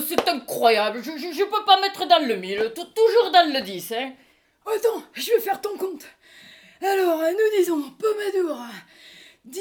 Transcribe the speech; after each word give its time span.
c'est 0.00 0.28
incroyable. 0.28 1.02
Je, 1.02 1.12
je, 1.12 1.32
je 1.32 1.44
peux 1.44 1.64
pas 1.64 1.80
mettre 1.80 2.06
dans 2.06 2.26
le 2.26 2.36
mille. 2.36 2.72
Tou- 2.74 2.84
toujours 2.84 3.30
dans 3.30 3.52
le 3.52 3.60
10, 3.60 3.92
hein. 3.92 4.12
Attends, 4.66 5.02
je 5.12 5.30
vais 5.32 5.40
faire 5.40 5.60
ton 5.60 5.76
compte. 5.76 6.04
Alors, 6.80 7.18
nous 7.20 7.58
disons 7.58 7.82
Pomadour. 7.98 8.58
10, 9.44 9.60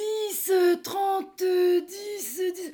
euh, 0.51 0.75
30, 0.81 1.41
euh, 1.41 1.81
10, 1.81 2.39
euh, 2.41 2.51
10. 2.51 2.71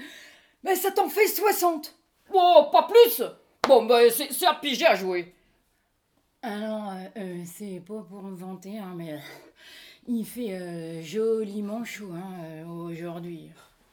Mais 0.63 0.75
ça 0.75 0.91
t'en 0.91 1.09
fait 1.09 1.27
60. 1.27 1.95
Oh, 2.33 2.65
pas 2.71 2.83
plus 2.87 3.23
Bon, 3.67 3.85
ben, 3.85 4.09
c'est 4.11 4.45
à 4.45 4.53
piger 4.53 4.85
à 4.85 4.95
jouer. 4.95 5.33
Alors, 6.41 6.91
euh, 6.91 7.19
euh, 7.21 7.43
c'est 7.45 7.81
pas 7.85 8.05
pour 8.07 8.21
me 8.23 8.35
vanter, 8.35 8.77
hein, 8.77 8.93
mais 8.95 9.13
euh, 9.13 9.17
il 10.07 10.25
fait 10.25 10.51
euh, 10.53 11.01
joliment 11.03 11.83
chaud 11.83 12.11
hein, 12.13 12.43
euh, 12.43 12.65
aujourd'hui. 12.65 13.49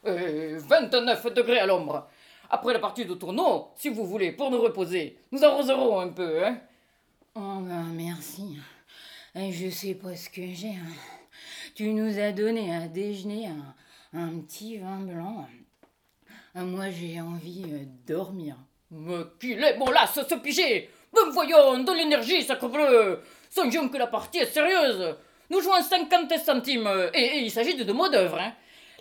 Euh, 0.06 0.58
29 0.68 1.26
degrés 1.34 1.58
à 1.58 1.66
l'ombre. 1.66 2.06
Après 2.50 2.72
la 2.72 2.78
partie 2.78 3.04
de 3.04 3.14
tournoi, 3.14 3.72
si 3.76 3.88
vous 3.88 4.06
voulez, 4.06 4.32
pour 4.32 4.50
nous 4.50 4.60
reposer, 4.60 5.18
nous 5.32 5.44
arroserons 5.44 6.00
un 6.00 6.08
peu, 6.08 6.44
hein. 6.44 6.58
Oh 7.34 7.58
ben 7.60 7.84
merci. 7.94 8.56
Je 9.34 9.68
sais 9.68 9.94
pas 9.94 10.14
ce 10.16 10.30
que 10.30 10.42
j'ai. 10.54 10.68
hein. 10.70 10.92
Tu 11.74 11.92
nous 11.92 12.18
as 12.18 12.32
donné 12.32 12.74
à 12.74 12.88
déjeuner 12.88 13.48
un, 13.48 14.18
un 14.18 14.38
petit 14.40 14.78
vin 14.78 15.00
blanc. 15.00 15.46
Moi 16.54 16.90
j'ai 16.90 17.20
envie 17.20 17.64
euh, 17.66 17.80
de 17.84 18.14
dormir. 18.14 18.56
Mais 18.90 19.24
qu'il 19.38 19.62
est 19.62 19.76
bon 19.76 19.90
là, 19.90 20.06
ce, 20.06 20.34
piger 20.36 20.88
Ben 21.12 21.28
voyons, 21.32 21.80
de 21.82 21.92
l'énergie, 21.92 22.42
sacre 22.42 22.68
bleu 22.68 23.20
Songeons 23.50 23.88
que 23.90 23.98
la 23.98 24.06
partie 24.06 24.38
est 24.38 24.46
sérieuse 24.46 25.16
Nous 25.50 25.60
jouons 25.60 25.82
50 25.82 26.32
centimes, 26.38 26.88
et, 27.12 27.20
et 27.20 27.38
il 27.40 27.50
s'agit 27.50 27.74
de 27.74 27.84
deux 27.84 27.92
mots 27.92 28.08
d'œuvre, 28.08 28.38
hein. 28.40 28.54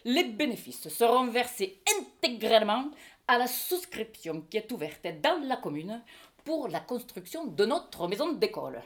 Les 0.03 0.23
bénéfices 0.25 0.89
seront 0.89 1.27
versés 1.27 1.79
intégralement 1.97 2.89
à 3.27 3.37
la 3.37 3.47
souscription 3.47 4.41
qui 4.49 4.57
est 4.57 4.71
ouverte 4.71 5.07
dans 5.21 5.41
la 5.47 5.57
commune 5.57 6.01
pour 6.43 6.67
la 6.67 6.79
construction 6.79 7.45
de 7.45 7.65
notre 7.65 8.07
maison 8.07 8.33
d'école. 8.33 8.81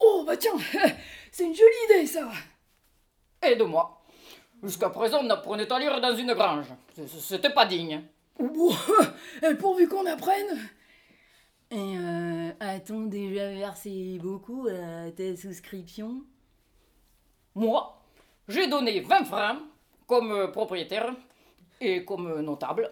Oh 0.00 0.24
bah 0.26 0.36
tiens, 0.36 0.56
c'est 1.32 1.44
une 1.44 1.54
jolie 1.54 1.84
idée 1.90 2.06
ça. 2.06 2.28
Aide-moi. 3.42 4.02
Jusqu'à 4.62 4.90
présent, 4.90 5.20
on 5.22 5.30
apprenait 5.30 5.72
à 5.72 5.78
lire 5.78 6.00
dans 6.00 6.16
une 6.16 6.34
grange. 6.34 6.66
C'était 7.20 7.50
pas 7.50 7.66
digne. 7.66 8.02
Bon, 8.38 8.72
eh, 9.42 9.54
pourvu 9.54 9.88
qu'on 9.88 10.06
apprenne. 10.06 10.68
Et 11.70 11.76
euh, 11.98 12.50
a-t-on 12.60 13.02
déjà 13.06 13.50
versé 13.50 14.18
beaucoup 14.22 14.66
à 14.68 15.10
ta 15.12 15.36
souscription? 15.36 16.22
Moi, 17.54 18.00
j'ai 18.48 18.66
donné 18.68 19.00
20 19.00 19.24
francs 19.24 19.58
comme 20.06 20.32
euh, 20.32 20.48
propriétaire 20.48 21.12
et 21.80 22.04
comme 22.04 22.26
euh, 22.28 22.42
notable. 22.42 22.90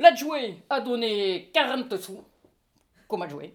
L'adjoué 0.00 0.56
a 0.70 0.80
donné 0.80 1.50
40 1.52 1.96
sous 1.98 2.24
comme 3.06 3.22
adjoué. 3.22 3.54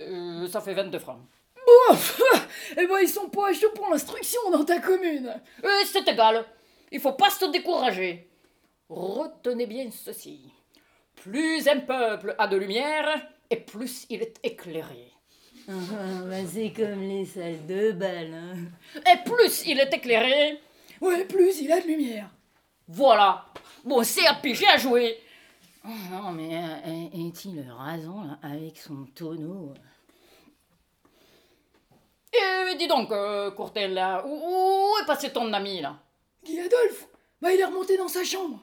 Euh, 0.00 0.46
ça 0.48 0.60
fait 0.60 0.74
22 0.74 0.98
francs. 0.98 1.20
Bon, 1.54 1.96
eh 2.76 2.86
ben 2.86 2.98
ils 3.00 3.08
sont 3.08 3.28
pas 3.28 3.52
chauds 3.52 3.70
pour 3.74 3.88
l'instruction 3.88 4.40
dans 4.50 4.64
ta 4.64 4.80
commune. 4.80 5.32
Euh, 5.64 5.68
c'est 5.86 6.06
égal. 6.08 6.44
Il 6.90 6.98
faut 7.00 7.12
pas 7.12 7.30
se 7.30 7.44
décourager. 7.50 8.28
Retenez 8.88 9.66
bien 9.66 9.88
ceci. 9.90 10.40
Plus 11.14 11.68
un 11.68 11.80
peuple 11.80 12.34
a 12.38 12.48
de 12.48 12.56
lumière, 12.56 13.28
et 13.48 13.56
plus 13.56 14.06
il 14.10 14.22
est 14.22 14.38
éclairé. 14.42 15.12
Ah, 15.68 15.72
bah, 16.28 16.36
c'est 16.52 16.72
comme 16.74 17.02
les 17.02 17.24
salles 17.24 17.64
de 17.66 17.92
bal. 17.92 18.34
hein. 18.34 18.56
Et 19.12 19.22
plus 19.24 19.62
il 19.66 19.78
est 19.78 19.94
éclairé, 19.94 20.58
Ouais, 21.00 21.24
plus 21.24 21.60
il 21.60 21.70
a 21.70 21.80
de 21.80 21.86
lumière. 21.86 22.28
voilà. 22.88 23.46
Bon, 23.84 24.02
c'est 24.02 24.26
à 24.26 24.34
piger 24.34 24.66
à 24.66 24.76
jouer. 24.76 25.16
Oh 25.84 25.88
non, 26.10 26.32
mais 26.32 26.56
euh, 26.56 27.08
est-il 27.12 27.68
rasant 27.70 28.22
là, 28.24 28.38
avec 28.42 28.78
son 28.78 29.04
tonneau 29.14 29.74
Et 32.34 32.76
dis 32.76 32.86
donc, 32.88 33.10
euh, 33.10 33.50
Courtel, 33.50 33.94
là, 33.94 34.24
où, 34.26 34.30
où 34.30 35.02
est 35.02 35.06
passé 35.06 35.30
ton 35.32 35.52
ami, 35.52 35.80
là? 35.80 35.98
Guy 36.44 36.58
Adolphe 36.60 37.06
Bah 37.40 37.52
il 37.52 37.60
est 37.60 37.64
remonté 37.64 37.96
dans 37.96 38.08
sa 38.08 38.24
chambre. 38.24 38.60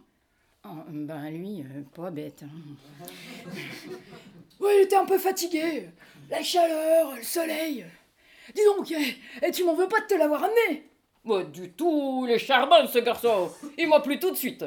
ben 0.87 1.29
lui, 1.29 1.61
euh, 1.61 1.83
pas 1.93 2.09
bête. 2.09 2.43
hein. 2.43 3.07
ouais, 4.59 4.77
il 4.79 4.81
était 4.83 4.95
un 4.95 5.05
peu 5.05 5.17
fatigué. 5.19 5.89
La 6.29 6.41
chaleur, 6.41 7.15
le 7.15 7.23
soleil. 7.23 7.85
Dis 8.55 8.63
donc, 8.65 8.89
eh, 8.91 9.15
eh, 9.43 9.51
tu 9.51 9.63
m'en 9.63 9.75
veux 9.75 9.87
pas 9.87 10.01
de 10.01 10.05
te 10.07 10.13
l'avoir 10.15 10.43
amené? 10.45 10.89
Moi, 11.23 11.43
du 11.43 11.71
tout, 11.73 12.25
il 12.27 12.31
est 12.31 12.39
charmant, 12.39 12.87
ce 12.87 12.99
garçon. 12.99 13.51
Il 13.77 13.89
m'a 13.89 13.99
plu 13.99 14.19
tout 14.19 14.31
de 14.31 14.35
suite. 14.37 14.65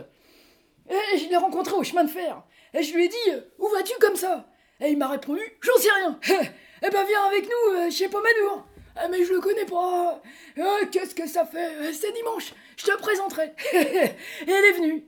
Eh, 0.91 1.19
je 1.19 1.29
l'ai 1.29 1.37
rencontré 1.37 1.75
au 1.75 1.83
chemin 1.83 2.05
de 2.05 2.11
fer. 2.11 2.43
Et 2.75 2.83
je 2.83 2.95
lui 2.95 3.05
ai 3.05 3.09
dit, 3.09 3.31
euh, 3.31 3.41
où 3.59 3.69
vas-tu 3.69 3.93
comme 4.01 4.17
ça? 4.17 4.49
Et 4.81 4.91
il 4.91 4.99
m'a 4.99 5.09
répondu, 5.09 5.41
j'en 5.61 5.77
sais 5.77 5.91
rien. 5.93 6.19
Eh 6.85 6.91
ben 6.91 7.05
viens 7.07 7.23
avec 7.27 7.45
nous 7.45 7.75
euh, 7.77 7.91
chez 7.91 8.09
Pomadour. 8.09 8.67
Ah 8.97 9.07
mais 9.09 9.25
je 9.25 9.33
le 9.33 9.41
connais 9.41 9.65
pas. 9.67 10.21
Ah, 10.59 10.79
Qu'est-ce 10.91 11.15
que 11.15 11.29
ça 11.29 11.47
fait? 11.47 11.77
Euh, 11.77 11.93
C'est 11.93 12.11
dimanche. 12.13 12.53
Je 12.77 12.87
te 12.87 12.97
présenterai. 12.99 13.53
Et 13.73 14.51
elle 14.51 14.65
est 14.65 14.73
venue. 14.73 15.07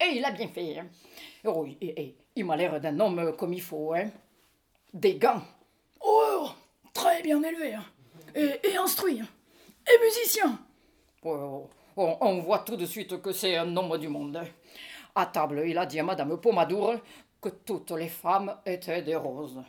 Et 0.00 0.16
il 0.16 0.24
a 0.24 0.32
bien 0.32 0.48
fait. 0.48 0.76
hein. 0.80 0.88
Oh, 1.44 1.64
et, 1.80 2.02
et, 2.02 2.16
il 2.34 2.44
m'a 2.44 2.56
l'air 2.56 2.80
d'un 2.80 2.98
homme 2.98 3.36
comme 3.38 3.52
il 3.52 3.62
faut, 3.62 3.92
hein. 3.94 4.10
Des 4.92 5.14
gants. 5.14 5.42
Oh, 6.00 6.48
très 6.92 7.22
bien 7.22 7.40
élevé. 7.44 7.74
hein. 7.74 7.84
Et, 8.34 8.58
et 8.68 8.76
instruit. 8.76 9.20
hein. 9.20 9.28
Et 9.86 10.04
musicien. 10.04 10.58
Oh, 11.24 11.68
oh, 11.96 12.16
on 12.20 12.40
voit 12.40 12.58
tout 12.60 12.76
de 12.76 12.86
suite 12.86 13.22
que 13.22 13.30
c'est 13.30 13.56
un 13.56 13.76
homme 13.76 13.96
du 13.98 14.08
monde. 14.08 14.40
À 15.18 15.26
table, 15.26 15.64
il 15.66 15.76
a 15.76 15.84
dit 15.84 15.98
à 15.98 16.04
Madame 16.04 16.40
Pomadour 16.40 16.94
que 17.42 17.48
toutes 17.48 17.90
les 17.90 18.06
femmes 18.06 18.54
étaient 18.64 19.02
des 19.02 19.16
roses. 19.16 19.60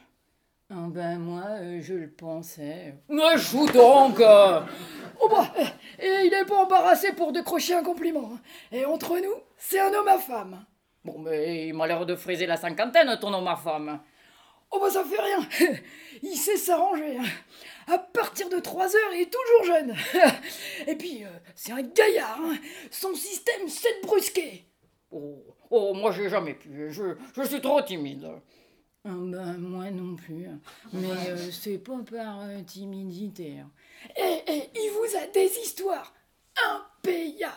Ah 0.69 0.85
ben 0.89 1.17
moi, 1.17 1.41
euh, 1.61 1.79
je 1.81 1.95
le 1.95 2.11
pensais. 2.11 2.93
Mais 3.09 3.35
joue 3.37 3.65
donc 3.65 4.19
euh. 4.19 4.61
Oh 5.19 5.27
bah, 5.27 5.51
et 5.97 6.25
il 6.27 6.31
est 6.35 6.45
pas 6.45 6.63
embarrassé 6.63 7.13
pour 7.13 7.31
décrocher 7.31 7.73
un 7.73 7.81
compliment. 7.83 8.29
Et 8.71 8.85
entre 8.85 9.17
nous, 9.17 9.33
c'est 9.57 9.79
un 9.79 9.91
homme 9.91 10.07
à 10.07 10.19
femme. 10.19 10.63
Bon, 11.03 11.17
mais 11.17 11.69
il 11.69 11.73
m'a 11.73 11.87
l'air 11.87 12.05
de 12.05 12.15
friser 12.15 12.45
la 12.45 12.55
cinquantaine, 12.57 13.17
ton 13.19 13.33
homme 13.33 13.47
à 13.47 13.55
femme. 13.55 13.99
Oh 14.69 14.77
bah 14.79 14.91
ça 14.91 15.03
fait 15.03 15.19
rien. 15.19 15.73
Il 16.21 16.35
sait 16.37 16.57
s'arranger. 16.57 17.17
hein. 17.17 17.23
À 17.91 17.97
partir 17.97 18.49
de 18.49 18.59
3 18.59 18.85
heures, 18.85 19.13
il 19.15 19.21
est 19.21 19.33
toujours 19.33 19.63
jeune. 19.75 19.95
Et 20.87 20.95
puis, 20.95 21.23
euh, 21.23 21.29
c'est 21.55 21.71
un 21.71 21.81
gaillard. 21.81 22.37
hein. 22.39 22.55
Son 22.91 23.15
système, 23.15 23.67
c'est 23.67 23.99
de 24.03 24.05
brusquer. 24.05 24.68
Oh, 25.11 25.43
oh 25.71 25.93
moi 25.93 26.11
j'ai 26.11 26.29
jamais 26.29 26.53
pu, 26.53 26.91
je, 26.91 27.15
je 27.35 27.41
suis 27.43 27.61
trop 27.61 27.81
timide. 27.81 28.27
ben, 29.03 29.57
moi 29.57 29.89
non 29.91 30.15
plus. 30.15 30.47
Mais 30.93 31.09
euh, 31.29 31.37
c'est 31.51 31.79
pas 31.79 31.97
par 32.09 32.41
euh, 32.41 32.61
timidité. 32.63 33.57
Et, 34.15 34.21
et 34.53 34.69
il 34.75 34.91
vous 34.91 35.17
a 35.17 35.25
des 35.27 35.47
histoires 35.63 36.13
impayables. 36.55 37.53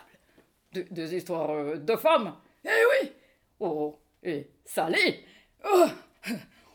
De- 0.73 0.87
des 0.91 1.15
histoires 1.15 1.51
euh, 1.51 1.77
de 1.77 1.97
femmes 1.97 2.35
Eh 2.65 2.69
oui 3.03 3.11
Oh, 3.61 3.99
et 4.23 4.49
salées 4.65 5.25
Oh, 5.65 5.87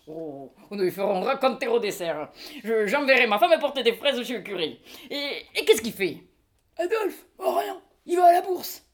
Oh, 0.10 0.54
nous 0.72 0.84
lui 0.84 0.92
ferons 0.92 1.20
raconter 1.22 1.68
au 1.68 1.80
dessert. 1.80 2.32
Je- 2.64 2.86
J'enverrai 2.88 3.28
ma 3.28 3.40
femme 3.40 3.52
apporter 3.52 3.84
des 3.84 3.94
fraises 3.94 4.22
chez 4.24 4.36
le 4.38 4.42
curé. 4.44 4.80
Et, 5.10 5.42
et 5.56 5.66
qu'est-ce 5.66 5.82
qu'il 5.82 5.92
fait? 5.92 6.20
Adolphe, 6.78 7.26
oh 7.40 7.56
rien, 7.56 7.82
il 8.06 8.16
va 8.16 8.28
à 8.28 8.32
la 8.34 8.42
bourse. 8.42 8.86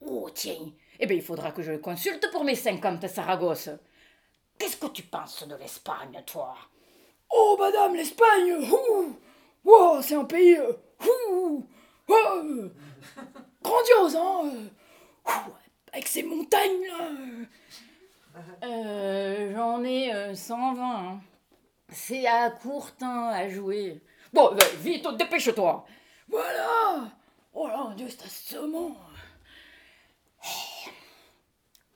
Oh, 0.00 0.30
tiens, 0.32 0.72
eh 0.98 1.06
bien 1.06 1.16
il 1.16 1.22
faudra 1.22 1.52
que 1.52 1.62
je 1.62 1.72
le 1.72 1.78
consulte 1.78 2.30
pour 2.30 2.44
mes 2.44 2.54
50 2.54 3.06
Saragosse. 3.08 3.70
Qu'est-ce 4.58 4.76
que 4.76 4.86
tu 4.88 5.02
penses 5.04 5.46
de 5.46 5.54
l'Espagne, 5.56 6.22
toi? 6.26 6.54
Oh, 7.30 7.56
madame, 7.58 7.94
l'Espagne 7.94 8.56
wow, 9.64 10.02
C'est 10.02 10.14
un 10.16 10.24
pays 10.24 10.56
euh, 10.56 10.72
ouh, 11.30 11.66
oh, 12.08 12.14
euh, 12.14 12.68
grandiose, 13.62 14.16
hein 14.16 14.40
euh, 14.44 15.30
ouh, 15.30 15.52
Avec 15.92 16.08
ses 16.08 16.22
montagnes, 16.24 16.86
là 16.86 17.10
euh, 18.64 19.52
J'en 19.54 19.84
ai 19.84 20.12
euh, 20.12 20.34
120. 20.34 20.82
hein. 20.82 21.20
C'est 21.90 22.26
à 22.26 22.50
Courtin 22.50 23.28
à 23.28 23.48
jouer. 23.48 24.02
Bon, 24.32 24.50
vite, 24.80 25.06
dépêche-toi. 25.16 25.86
Voilà 26.28 27.10
Oh 27.54 27.66
là, 27.66 27.92
Dieu, 27.96 28.08
c'est 28.08 28.24
assommant 28.24 28.96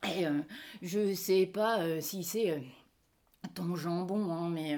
Et, 0.03 0.25
euh, 0.25 0.41
je 0.81 1.13
sais 1.13 1.45
pas 1.45 1.79
euh, 1.79 2.01
si 2.01 2.23
c'est 2.23 2.51
euh, 2.51 2.59
ton 3.53 3.75
jambon, 3.75 4.31
hein, 4.31 4.49
mais 4.49 4.77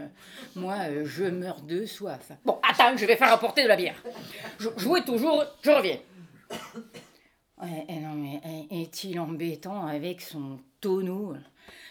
moi, 0.56 1.04
je 1.04 1.25
meurs 1.25 1.62
de 1.62 1.86
soif. 1.86 2.31
Bon, 2.44 2.60
attends, 2.63 2.95
je 2.95 3.06
vais 3.06 3.16
faire 3.16 3.31
apporter 3.31 3.63
de 3.63 3.68
la 3.68 3.75
bière. 3.75 4.01
Je, 4.60 4.69
jouez 4.77 5.04
toujours, 5.04 5.44
je 5.63 5.72
reviens. 5.72 6.00
Eh 7.63 7.86
eh, 7.89 8.81
est-il 8.81 9.19
embêtant 9.19 9.88
avec 9.88 10.22
son 10.22 10.60
tonneau? 10.81 11.36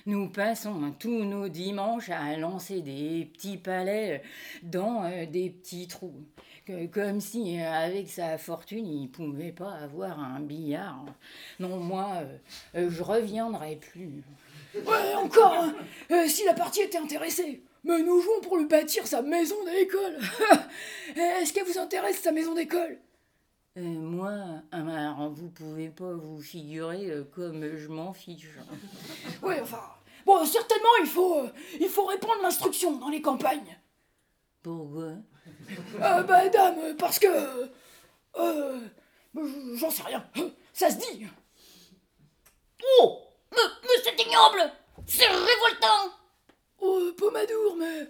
Nous 0.06 0.28
passons 0.28 0.92
tous 0.98 1.24
nos 1.24 1.48
dimanches 1.48 2.10
à 2.10 2.36
lancer 2.36 2.82
des 2.82 3.30
petits 3.32 3.56
palais 3.56 4.22
dans 4.62 5.08
des 5.26 5.48
petits 5.48 5.88
trous. 5.88 6.26
Que- 6.64 6.86
comme 6.86 7.20
si, 7.20 7.60
euh, 7.60 7.70
avec 7.70 8.10
sa 8.10 8.38
fortune, 8.38 8.86
il 8.86 9.08
pouvait 9.10 9.52
pas 9.52 9.72
avoir 9.72 10.18
un 10.18 10.40
billard. 10.40 11.04
Non, 11.60 11.78
moi, 11.78 12.08
euh, 12.16 12.36
euh, 12.76 12.90
je 12.90 13.02
reviendrai 13.02 13.76
plus. 13.76 14.22
Ouais, 14.74 15.14
encore 15.14 15.54
hein. 15.54 15.74
Euh, 16.10 16.26
Si 16.26 16.44
la 16.44 16.52
partie 16.54 16.80
était 16.80 16.98
intéressée 16.98 17.62
Mais 17.84 18.02
nous 18.02 18.20
jouons 18.20 18.40
pour 18.42 18.56
lui 18.56 18.66
bâtir 18.66 19.06
sa 19.06 19.22
maison 19.22 19.54
d'école 19.64 20.18
Est-ce 21.16 21.52
qu'elle 21.52 21.64
vous 21.66 21.78
intéresse, 21.78 22.20
sa 22.20 22.32
maison 22.32 22.54
d'école? 22.54 22.98
Euh, 23.76 23.80
moi, 23.82 24.32
alors, 24.72 25.30
vous 25.30 25.48
pouvez 25.50 25.90
pas 25.90 26.12
vous 26.12 26.40
figurer 26.40 27.08
euh, 27.10 27.24
comme 27.24 27.76
je 27.76 27.88
m'en 27.88 28.12
fiche. 28.12 28.48
Ouais, 29.42 29.60
enfin... 29.62 29.80
Bon, 30.26 30.44
certainement, 30.44 30.88
il 31.02 31.06
faut, 31.06 31.38
euh, 31.40 31.48
il 31.80 31.88
faut 31.88 32.06
répandre 32.06 32.40
l'instruction 32.42 32.96
dans 32.96 33.10
les 33.10 33.20
campagnes. 33.20 33.78
Pourquoi? 34.62 35.12
Euh, 36.00 36.22
bah, 36.22 36.48
dame, 36.48 36.96
parce 36.98 37.18
que... 37.18 37.26
Euh, 37.26 37.68
euh, 38.36 38.80
j'en 39.76 39.90
sais 39.90 40.02
rien. 40.02 40.28
Ça 40.72 40.90
se 40.90 40.96
dit. 40.96 41.26
Oh 42.98 43.18
Mais, 43.52 43.62
mais 43.82 44.02
c'est 44.02 44.20
ignoble 44.26 44.72
C'est 45.06 45.26
révoltant 45.26 46.12
Oh, 46.80 47.10
Pomadour, 47.16 47.76
mais... 47.78 48.06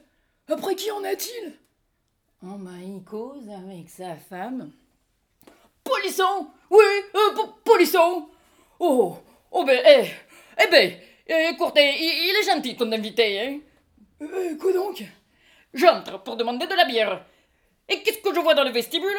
Après 0.52 0.74
qui 0.74 0.90
en 0.90 1.04
a-t-il? 1.04 1.52
Oh, 2.42 2.56
bah, 2.58 2.70
il 2.82 3.02
cause 3.04 3.48
avec 3.48 3.88
sa 3.88 4.16
femme. 4.16 4.70
Polisson 5.82 6.48
Oui, 6.70 6.84
euh, 7.14 7.34
po- 7.34 7.54
Polisson 7.64 8.28
Oh, 8.80 9.16
oh 9.50 9.64
ben, 9.64 9.80
eh, 9.86 10.10
eh 10.62 10.70
ben, 10.70 10.98
eh, 11.26 11.48
écoutez, 11.52 11.94
il, 11.98 12.30
il 12.30 12.36
est 12.40 12.52
gentil 12.54 12.76
ton 12.76 12.90
invité, 12.92 13.40
hein 13.40 13.60
quoi 14.60 14.72
donc? 14.72 15.02
J'entre 15.74 16.22
pour 16.22 16.36
demander 16.36 16.66
de 16.66 16.74
la 16.74 16.84
bière. 16.84 17.24
Et 17.88 18.02
qu'est-ce 18.02 18.18
que 18.18 18.34
je 18.34 18.40
vois 18.40 18.54
dans 18.54 18.64
le 18.64 18.70
vestibule? 18.70 19.16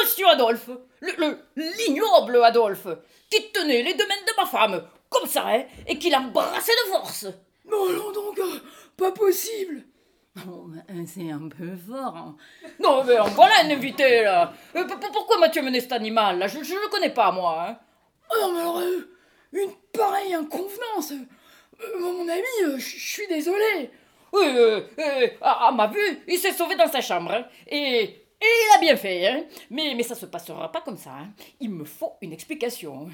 Monsieur 0.00 0.26
Adolphe, 0.28 0.70
le, 1.00 1.12
le- 1.18 1.38
l'ignoble 1.56 2.42
Adolphe, 2.42 2.86
qui 3.30 3.50
tenait 3.52 3.82
les 3.82 3.94
deux 3.94 4.06
mains 4.06 4.14
de 4.26 4.32
ma 4.36 4.46
femme, 4.46 4.88
comme 5.10 5.26
ça, 5.28 5.44
hein, 5.46 5.64
et 5.86 5.98
qui 5.98 6.10
l'embrassait 6.10 6.72
de 6.86 6.90
force. 6.90 7.26
Non, 7.70 7.88
non, 7.90 8.12
donc, 8.12 8.38
euh, 8.38 8.60
pas 8.96 9.12
possible 9.12 9.82
Oh, 10.48 10.66
ben, 10.66 11.06
c'est 11.06 11.30
un 11.30 11.48
peu 11.48 11.76
fort. 11.76 12.16
hein. 12.16 12.36
Non, 12.80 13.04
mais 13.04 13.18
en 13.18 13.28
voilà 13.28 13.54
un 13.62 13.70
invité, 13.70 14.22
là. 14.24 14.52
Euh, 14.74 14.84
pourquoi 15.12 15.38
m'as-tu 15.38 15.60
amené 15.60 15.80
cet 15.80 15.92
animal, 15.92 16.38
là? 16.38 16.48
Je 16.48 16.58
ne 16.58 16.62
le 16.64 16.88
connais 16.90 17.10
pas, 17.14 17.30
moi. 17.30 17.66
Hein. 17.68 17.78
Ah 18.30 18.34
non, 18.40 18.52
mais 18.52 18.60
alors, 18.60 18.78
euh, 18.80 19.08
une 19.52 19.70
pareille 19.92 20.34
inconvenance 20.34 21.12
euh, 21.12 22.00
Mon 22.00 22.26
ami, 22.28 22.42
euh, 22.64 22.78
je 22.78 22.96
je 22.98 23.12
suis 23.12 23.26
désolé 23.28 23.90
euh, 24.36 24.80
euh, 24.98 25.28
à, 25.40 25.68
à 25.68 25.72
ma 25.72 25.86
vue, 25.88 26.22
il 26.28 26.38
s'est 26.38 26.52
sauvé 26.52 26.76
dans 26.76 26.88
sa 26.88 27.00
chambre. 27.00 27.32
hein. 27.32 27.44
Et, 27.66 28.02
et 28.02 28.14
il 28.40 28.76
a 28.76 28.80
bien 28.80 28.96
fait. 28.96 29.26
Hein. 29.26 29.44
Mais, 29.70 29.94
mais 29.96 30.02
ça 30.02 30.14
se 30.14 30.26
passera 30.26 30.70
pas 30.70 30.80
comme 30.80 30.96
ça. 30.98 31.12
hein. 31.12 31.28
Il 31.60 31.70
me 31.70 31.84
faut 31.84 32.14
une 32.20 32.32
explication. 32.32 33.08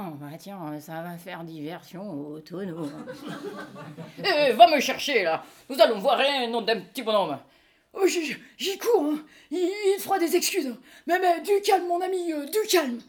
Oh, 0.00 0.10
bah 0.14 0.28
tiens, 0.38 0.78
ça 0.80 1.02
va 1.02 1.16
faire 1.18 1.42
diversion 1.42 2.08
au 2.10 2.38
tonneau. 2.40 2.88
Eh, 4.24 4.52
va 4.52 4.68
me 4.68 4.80
chercher, 4.80 5.24
là. 5.24 5.42
Nous 5.68 5.80
allons 5.80 5.98
voir 5.98 6.20
un 6.20 6.46
nom 6.48 6.62
d'un 6.62 6.80
petit 6.80 7.02
bonhomme. 7.02 7.38
Oh, 7.92 8.06
j'y 8.06 8.78
cours, 8.78 9.02
hein. 9.12 9.18
il, 9.50 9.58
il 9.58 10.00
fera 10.00 10.18
des 10.18 10.36
excuses. 10.36 10.72
Mais, 11.06 11.18
mais 11.18 11.40
du 11.40 11.60
calme, 11.62 11.86
mon 11.88 12.00
ami, 12.00 12.32
euh, 12.32 12.44
du 12.46 12.58
calme. 12.70 13.00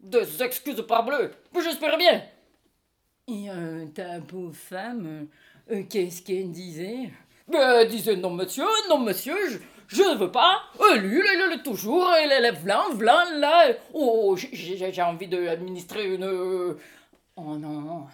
Des 0.00 0.42
excuses 0.42 0.82
parbleu. 0.86 1.32
Mais 1.54 1.60
j'espère 1.62 1.98
bien. 1.98 2.22
Et 3.26 3.50
euh, 3.50 3.86
ta 3.94 4.20
pauvre 4.20 4.54
femme, 4.54 5.26
euh, 5.70 5.82
qu'est-ce 5.88 6.22
qu'elle 6.22 6.50
disait? 6.50 7.10
Ben, 7.48 7.80
elle 7.80 7.88
disait 7.88 8.16
non, 8.16 8.30
monsieur, 8.30 8.64
non, 8.88 8.98
monsieur, 8.98 9.36
je, 9.50 9.58
je 9.88 10.02
ne 10.02 10.16
veux 10.18 10.30
pas. 10.30 10.62
Euh, 10.80 10.96
lui, 10.96 11.20
il 11.20 11.52
est 11.52 11.62
toujours, 11.62 12.10
elle 12.14 12.32
vlan, 12.52 12.90
vlan, 12.94 13.24
là. 13.38 13.72
Oh, 13.94 14.36
j'ai- 14.36 14.92
j'ai 14.92 15.02
envie 15.02 15.28
de 15.28 15.46
administrer 15.48 16.14
une. 16.14 16.24
euh, 16.24 16.78
Oh 17.36 17.56
non, 17.56 18.06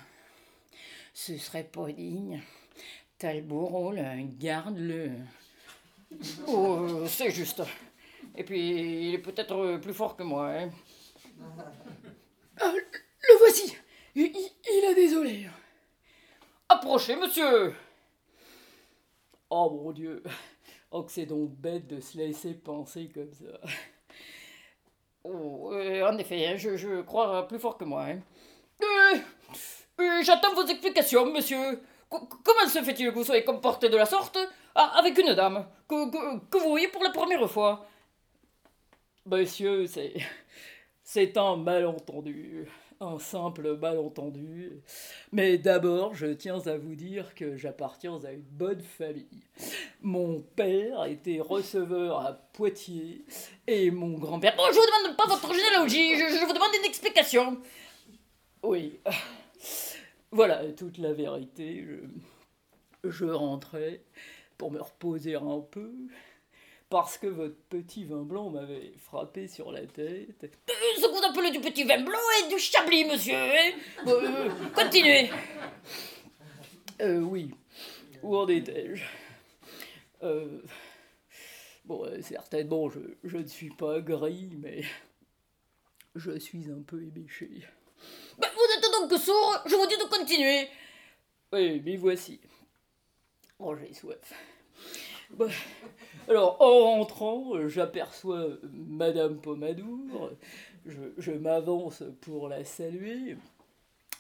ce 1.13 1.37
serait 1.39 1.65
pas 1.65 1.91
digne. 1.91 2.41
T'as 3.19 3.33
le 3.35 3.41
garde-le. 4.39 5.11
Oh, 6.47 6.77
euh, 6.81 7.07
c'est 7.09 7.31
juste. 7.31 7.63
Et 8.37 8.45
puis, 8.45 9.09
il 9.09 9.15
est 9.15 9.19
peut-être 9.19 9.79
plus 9.79 9.95
fort 9.95 10.17
que 10.17 10.23
moi, 10.23 10.49
hein. 10.51 10.71
Ah, 12.61 12.73
le 12.73 13.39
voici 13.39 13.75
il, 14.15 14.27
il- 14.27 14.51
il 14.73 14.85
est 14.91 14.95
désolé. 14.95 15.47
Monsieur 16.85 17.75
Oh 19.51 19.71
mon 19.71 19.93
Dieu 19.93 20.23
Oh, 20.91 21.03
que 21.03 21.11
c'est 21.11 21.27
donc 21.27 21.51
bête 21.57 21.87
de 21.89 21.99
se 22.01 22.17
laisser 22.17 22.55
penser 22.55 23.11
comme 23.13 23.33
ça. 23.33 23.59
Oh, 25.25 25.71
euh, 25.73 26.07
en 26.07 26.17
effet, 26.19 26.57
je, 26.59 27.01
crois 27.03 27.49
plus 27.49 27.59
fort 27.59 27.79
que 27.79 27.85
moi. 27.85 28.05
hein. 28.05 28.21
Euh, 28.83 29.17
euh, 30.01 30.23
J'attends 30.23 30.55
vos 30.55 30.67
explications, 30.67 31.27
monsieur. 31.27 31.81
Co- 32.11 32.29
comment 32.45 32.69
se 32.69 32.83
fait-il 32.83 33.09
que 33.09 33.15
vous 33.15 33.25
soyez 33.25 33.43
comporté 33.43 33.89
de 33.89 33.97
la 33.97 34.07
sorte 34.07 34.39
ah, 34.75 34.93
avec 34.99 35.17
une 35.19 35.33
dame 35.35 35.67
que, 35.89 36.59
vous 36.59 36.69
voyez 36.69 36.89
pour 36.89 37.03
la 37.03 37.11
première 37.11 37.49
fois? 37.51 37.87
Monsieur. 39.27 39.87
C'est 41.03 41.37
un 41.39 41.57
malentendu. 41.57 42.69
Un 43.01 43.19
simple 43.19 43.77
malentendu. 43.77 44.81
Mais 45.33 45.59
d'abord, 45.59 46.15
je 46.15 46.27
tiens 46.27 46.61
à 46.67 46.77
vous 46.77 46.95
dire 46.95 47.35
que 47.35 47.57
j'appartiens 47.57 48.21
à 48.25 48.33
une 48.33 48.41
bonne 48.41 48.81
famille. 48.81 49.43
Mon 50.01 50.41
père 50.41 51.05
était 51.05 51.41
receveur 51.41 52.21
à 52.21 52.33
Poitiers 52.53 53.25
et 53.67 53.91
mon 53.91 54.17
grand-père. 54.19 54.55
Oh, 54.59 54.69
je 54.71 54.79
vous 54.79 54.87
demande 55.03 55.17
pas 55.17 55.27
votre 55.27 55.53
généalogie, 55.53 56.15
je, 56.15 56.39
je 56.39 56.47
vous 56.47 56.53
demande 56.53 56.71
une 56.79 56.87
explication. 56.87 57.59
Oui. 58.63 58.99
Voilà 60.31 60.65
toute 60.73 60.99
la 60.99 61.13
vérité. 61.13 61.85
Je, 61.85 63.11
je 63.11 63.25
rentrais 63.27 64.03
pour 64.57 64.71
me 64.71 64.81
reposer 64.81 65.35
un 65.35 65.61
peu 65.61 65.93
parce 66.95 67.19
que 67.19 67.27
votre 67.27 67.57
petit 67.71 68.05
vin 68.05 68.23
blanc 68.23 68.51
m'avait 68.51 68.93
frappé 68.99 69.49
sur 69.49 69.73
la 69.73 69.85
tête. 69.85 70.45
Euh, 70.45 70.73
ce 70.97 71.01
que 71.01 71.11
vous 71.11 71.25
appelez 71.25 71.51
du 71.51 71.59
petit 71.59 71.83
vin 71.83 72.01
blanc 72.01 72.21
et 72.45 72.49
du 72.49 72.57
chablis, 72.57 73.05
monsieur. 73.05 73.35
hein 73.35 73.73
Euh, 74.07 74.49
continuez. 74.77 75.29
Euh, 77.01 77.19
oui. 77.19 77.51
Où 78.23 78.37
en 78.37 78.47
étais-je? 78.47 79.03
Euh, 80.23 80.61
Bon, 81.85 82.05
euh, 82.05 82.23
certainement, 82.23 82.89
je, 82.89 83.01
je 83.25 83.39
ne 83.39 83.47
suis 83.49 83.71
pas 83.71 83.99
gris, 83.99 84.51
mais 84.63 84.85
je 86.15 86.39
suis 86.39 86.71
un 86.71 86.81
peu 86.87 87.03
éméché. 87.03 87.51
Bah, 88.39 88.47
vous 88.55 88.79
êtes 88.79 88.93
donc 89.11 89.19
sourd, 89.21 89.59
je 89.67 89.75
vous 89.75 89.87
dis 89.89 89.97
de 89.97 90.05
continuer. 90.09 90.69
Oui, 91.53 91.83
mais 91.85 91.97
voici. 91.97 92.41
Oh, 93.59 93.75
j'ai 93.75 93.93
soif. 93.93 94.33
Bon, 95.31 95.51
alors, 96.29 96.57
en 96.61 96.97
rentrant, 96.97 97.69
j'aperçois 97.69 98.49
Madame 98.73 99.37
Pomadour. 99.41 100.31
Je, 100.87 101.33
m'avance 101.33 102.03
pour 102.21 102.49
la 102.49 102.65
saluer. 102.65 103.37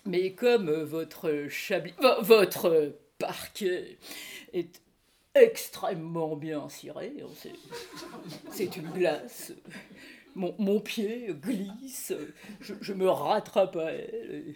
Mais 0.07 0.33
comme 0.33 0.71
votre 0.71 1.31
parquet 3.19 3.99
est 4.53 4.81
extrêmement 5.35 6.37
bien 6.37 6.69
ciré, 6.69 7.15
hein, 7.23 7.51
c'est- 8.51 8.77
une 8.77 8.91
glace. 8.91 9.53
Mon, 10.35 10.81
pied 10.81 11.33
glisse, 11.33 12.13
je, 12.61 12.93
me 12.93 13.09
rattrape 13.09 13.77
à 13.77 13.93
elle, 13.93 14.55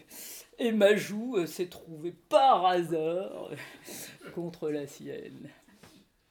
et, 0.58 0.72
ma 0.72 0.96
joue 0.96 1.46
s'est 1.46 1.68
trouvée 1.68 2.14
par 2.28 2.66
hasard 2.66 3.50
contre 4.34 4.70
la 4.70 4.88
sienne. 4.88 5.48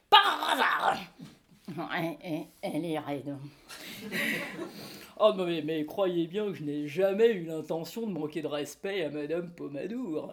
Par 0.09 0.49
hasard 0.51 0.97
elle, 2.61 2.85
est 2.85 2.99
raide. 2.99 3.35
Oh 5.19 5.33
mais, 5.33 5.63
mais 5.63 5.83
croyez 5.83 6.27
bien 6.27 6.45
que 6.45 6.53
je 6.53 6.63
n'ai 6.63 6.87
jamais 6.87 7.31
eu 7.31 7.45
l'intention 7.45 8.05
de 8.05 8.11
manquer 8.11 8.43
de 8.43 8.47
respect 8.47 9.03
à 9.03 9.09
Madame 9.09 9.49
Pomadour. 9.49 10.31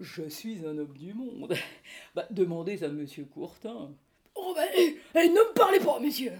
Je, 0.00 0.24
je 0.24 0.28
suis 0.28 0.66
un 0.66 0.76
homme 0.78 0.98
du 0.98 1.14
monde. 1.14 1.54
Bah, 2.16 2.26
demandez 2.28 2.82
à 2.82 2.88
Monsieur 2.88 3.24
Courtin. 3.24 3.92
Oh, 4.34 4.52
bah, 4.56 4.62
eh, 4.76 4.98
eh, 5.14 5.28
ne 5.28 5.34
me 5.34 5.54
parlez 5.54 5.78
pas, 5.78 6.00
monsieur 6.00 6.32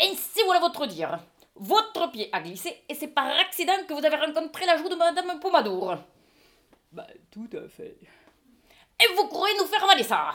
Ainsi 0.00 0.40
voilà 0.46 0.60
votre 0.60 0.86
dire. 0.86 1.22
Votre 1.54 2.10
pied 2.10 2.30
a 2.32 2.40
glissé 2.40 2.74
et 2.88 2.94
c'est 2.94 3.08
par 3.08 3.26
accident 3.38 3.84
que 3.86 3.92
vous 3.92 4.06
avez 4.06 4.16
rencontré 4.16 4.64
la 4.64 4.78
joue 4.78 4.88
de 4.88 4.94
Madame 4.94 5.38
Pomadour. 5.38 5.96
Bah, 6.92 7.06
tout 7.30 7.50
à 7.52 7.68
fait. 7.68 7.98
Et 9.00 9.14
vous 9.14 9.26
croyez 9.28 9.56
nous 9.58 9.66
faire 9.66 9.84
avaler 9.84 10.02
ça 10.02 10.32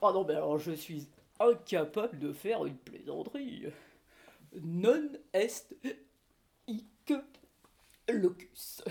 Oh 0.00 0.12
non, 0.12 0.24
mais 0.24 0.34
alors 0.34 0.58
je 0.58 0.72
suis 0.72 1.06
incapable 1.40 2.18
de 2.18 2.32
faire 2.32 2.64
une 2.66 2.76
plaisanterie. 2.76 3.64
Non 4.60 5.08
est 5.32 5.72
hic 6.66 7.12
locus. 8.08 8.82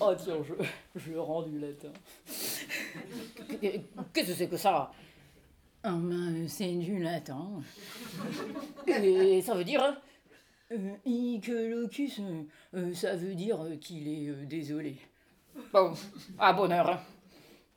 Oh 0.00 0.14
tiens, 0.16 0.42
je, 0.42 0.54
je 1.00 1.14
rends 1.16 1.42
du 1.42 1.58
latin. 1.58 1.92
Qu'est-ce 4.12 4.28
que 4.28 4.34
c'est 4.34 4.48
que 4.48 4.56
ça? 4.56 4.90
Oh 5.84 5.90
ben, 5.90 6.48
c'est 6.48 6.72
du 6.72 7.02
latin. 7.02 7.60
Et 8.86 9.42
ça 9.42 9.54
veut 9.54 9.64
dire 9.64 10.00
euh, 10.72 10.94
Icolocus, 11.04 12.20
euh, 12.20 12.44
euh, 12.74 12.94
ça 12.94 13.16
veut 13.16 13.34
dire 13.34 13.58
qu'il 13.80 14.08
est 14.08 14.28
euh, 14.30 14.46
désolé. 14.46 14.96
Bon, 15.72 15.92
à 16.38 16.52
bonne 16.54 16.72
heure. 16.72 16.98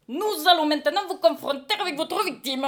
Nous 0.08 0.48
allons 0.48 0.66
maintenant 0.66 1.06
vous 1.08 1.18
confronter 1.18 1.76
avec 1.80 1.96
votre 1.96 2.24
victime. 2.24 2.66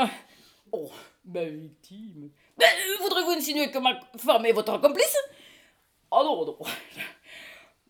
Oh, 0.72 0.90
ma 1.26 1.44
victime 1.46 2.30
Ben, 2.58 2.68
Voudrez-vous 3.02 3.32
insinuer 3.32 3.72
que 3.72 3.78
ma 3.80 4.00
femme 4.18 4.46
est 4.46 4.52
votre 4.52 4.78
complice? 4.80 5.18
Ah 6.12 6.22
non, 6.24 6.46
non. 6.46 6.58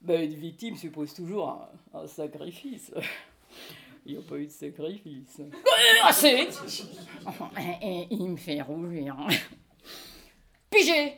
Ben, 0.01 0.22
une 0.24 0.36
victime 0.39 0.77
suppose 0.77 1.13
toujours 1.13 1.50
un, 1.94 2.00
un 2.00 2.08
sacrifice. 2.08 2.91
Il 4.06 4.13
n'y 4.13 4.18
a 4.18 4.22
pas 4.27 4.36
eu 4.36 4.46
de 4.46 4.51
sacrifice. 4.51 5.39
Euh, 5.39 5.50
assez 6.03 6.48
Et 7.82 8.08
Il 8.12 8.29
me 8.29 8.38
fait 8.38 8.62
rougir. 8.62 9.15
Pigé 10.70 11.18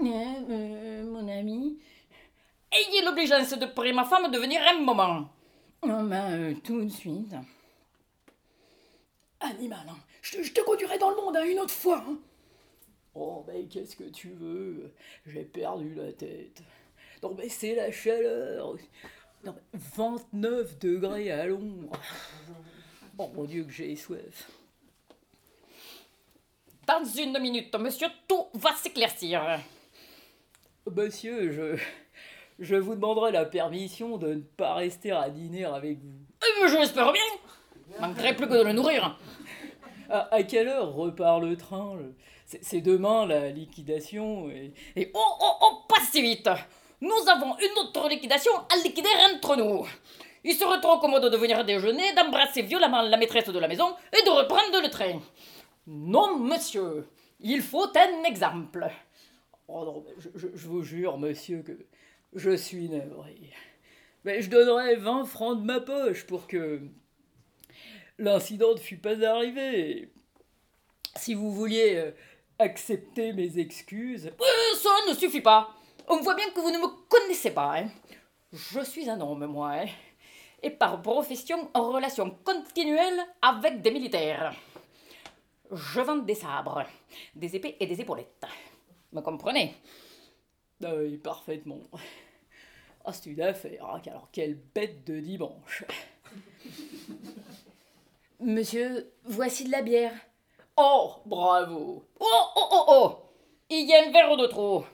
Euh, 0.00 0.04
euh, 0.50 1.04
Mon 1.04 1.26
ami 1.28 1.78
Ayez 2.72 3.02
l'obligeance 3.04 3.50
de 3.50 3.66
prier 3.66 3.92
ma 3.92 4.04
femme 4.04 4.30
de 4.30 4.38
venir 4.38 4.60
un 4.70 4.78
moment. 4.80 5.28
Oh 5.82 6.02
ben, 6.04 6.32
euh, 6.32 6.54
tout 6.62 6.82
de 6.84 6.88
suite. 6.88 7.34
Animal, 9.40 9.86
hein. 9.88 9.96
je, 10.22 10.36
te, 10.36 10.42
je 10.42 10.52
te 10.52 10.60
conduirai 10.60 10.98
dans 10.98 11.10
le 11.10 11.16
monde 11.16 11.36
hein, 11.36 11.44
une 11.44 11.58
autre 11.58 11.72
fois. 11.74 12.04
hein. 12.06 12.18
Oh, 13.14 13.44
mais 13.48 13.64
qu'est-ce 13.64 13.96
que 13.96 14.04
tu 14.04 14.28
veux? 14.30 14.92
J'ai 15.26 15.44
perdu 15.44 15.94
la 15.94 16.12
tête. 16.12 16.62
Non, 17.22 17.34
mais 17.36 17.48
c'est 17.48 17.74
la 17.74 17.90
chaleur. 17.90 18.76
Non, 19.44 19.54
mais 19.54 19.80
29 19.96 20.78
degrés 20.78 21.30
à 21.32 21.46
l'ombre. 21.46 21.92
Oh 23.18 23.28
mon 23.34 23.44
Dieu, 23.44 23.64
que 23.64 23.72
j'ai 23.72 23.94
soif. 23.96 24.50
Dans 26.86 27.04
une 27.04 27.38
minute, 27.40 27.74
monsieur, 27.76 28.08
tout 28.28 28.46
va 28.54 28.74
s'éclaircir. 28.76 29.60
Monsieur, 30.90 31.52
je. 31.52 31.82
Je 32.62 32.76
vous 32.76 32.94
demanderai 32.94 33.32
la 33.32 33.44
permission 33.44 34.18
de 34.18 34.34
ne 34.34 34.40
pas 34.40 34.74
rester 34.74 35.10
à 35.10 35.28
dîner 35.30 35.64
avec 35.64 35.98
vous. 35.98 36.14
Euh, 36.62 36.68
je 36.68 36.76
l'espère 36.78 37.12
bien. 37.12 37.22
Manquerait 38.00 38.36
plus 38.36 38.46
que 38.46 38.54
de 38.54 38.62
le 38.62 38.72
nourrir. 38.72 39.18
À, 40.08 40.42
quelle 40.44 40.68
heure 40.68 40.94
repart 40.94 41.40
le 41.42 41.56
train 41.56 41.96
C'est 42.60 42.80
demain 42.80 43.26
la 43.26 43.48
liquidation 43.50 44.48
et, 44.48 45.10
oh 45.12 45.18
oh 45.40 45.52
oh 45.62 45.78
pas 45.88 46.00
si 46.10 46.22
vite 46.22 46.48
Nous 47.00 47.10
avons 47.28 47.56
une 47.58 47.78
autre 47.78 48.08
liquidation 48.08 48.52
à 48.72 48.76
liquider 48.84 49.08
entre 49.34 49.56
nous. 49.56 49.84
Il 50.44 50.54
serait 50.54 50.80
trop 50.80 50.98
commode 50.98 51.24
de 51.32 51.36
venir 51.36 51.64
déjeuner, 51.64 52.12
d'embrasser 52.14 52.62
violemment 52.62 53.02
la 53.02 53.16
maîtresse 53.16 53.48
de 53.48 53.58
la 53.58 53.66
maison 53.68 53.94
et 54.16 54.24
de 54.24 54.30
reprendre 54.30 54.80
le 54.82 54.88
train. 54.90 55.20
Non, 55.88 56.38
monsieur, 56.38 57.08
il 57.40 57.60
faut 57.60 57.86
un 57.96 58.22
exemple. 58.24 58.88
Oh 59.66 59.84
non, 59.84 60.04
je- 60.18 60.48
je 60.54 60.68
vous 60.68 60.82
jure, 60.82 61.18
monsieur, 61.18 61.62
que 61.62 61.72
je 62.34 62.50
suis 62.56 62.88
navré. 62.88 63.50
Mais 64.24 64.40
je 64.42 64.50
donnerais 64.50 64.96
20 64.96 65.24
francs 65.24 65.58
de 65.60 65.64
ma 65.64 65.80
poche 65.80 66.26
pour 66.26 66.46
que 66.46 66.80
l'incident 68.18 68.72
ne 68.74 68.78
fût 68.78 68.98
pas 68.98 69.20
arrivé. 69.26 70.10
Si 71.16 71.34
vous 71.34 71.52
vouliez 71.52 71.96
euh, 71.96 72.10
accepter 72.58 73.32
mes 73.32 73.58
excuses. 73.58 74.26
Euh, 74.26 74.76
ça 74.76 74.90
ne 75.08 75.14
suffit 75.14 75.40
pas. 75.40 75.74
On 76.08 76.20
voit 76.20 76.34
bien 76.34 76.48
que 76.50 76.60
vous 76.60 76.70
ne 76.70 76.78
me 76.78 76.88
connaissez 77.08 77.50
pas. 77.50 77.78
hein. 77.78 77.88
Je 78.52 78.80
suis 78.84 79.08
un 79.10 79.20
homme, 79.20 79.46
moi. 79.46 79.72
hein. 79.72 79.86
Et 80.62 80.70
par 80.70 81.02
profession 81.02 81.70
en 81.74 81.90
relation 81.90 82.30
continuelle 82.44 83.20
avec 83.42 83.82
des 83.82 83.90
militaires. 83.90 84.54
Je 85.72 86.00
vends 86.00 86.16
des 86.16 86.34
sabres, 86.34 86.84
des 87.34 87.56
épées 87.56 87.76
et 87.80 87.86
des 87.86 88.00
épaulettes. 88.00 88.44
Me 89.12 89.20
comprenez? 89.20 89.74
Ah 90.84 90.94
Oui, 90.96 91.16
parfaitement. 91.16 91.78
Ah, 93.04 93.12
c'est 93.12 93.30
une 93.30 93.40
affaire. 93.42 93.84
hein. 93.86 94.00
Alors, 94.06 94.28
quelle 94.32 94.54
bête 94.74 95.04
de 95.04 95.18
dimanche. 95.20 95.84
Monsieur, 98.40 99.12
voici 99.24 99.64
de 99.64 99.70
la 99.70 99.82
bière. 99.82 100.14
Oh, 100.76 101.14
bravo. 101.26 102.04
Oh, 102.20 102.26
oh, 102.56 102.68
oh, 102.72 102.84
oh. 102.88 103.18
Il 103.70 103.88
y 103.88 103.94
a 103.94 104.06
un 104.06 104.10
verre 104.10 104.36
de 104.36 104.46
trop. 104.46 104.84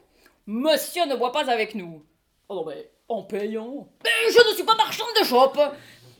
Monsieur 0.46 1.06
ne 1.06 1.16
boit 1.16 1.32
pas 1.32 1.50
avec 1.50 1.74
nous. 1.74 2.04
Oh 2.48 2.54
non, 2.54 2.64
mais 2.66 2.90
en 3.08 3.22
payant 3.22 3.88
Mais 4.04 4.10
Je 4.32 4.48
ne 4.50 4.54
suis 4.54 4.64
pas 4.64 4.74
marchand 4.76 5.04
de 5.20 5.24
chope. 5.24 5.58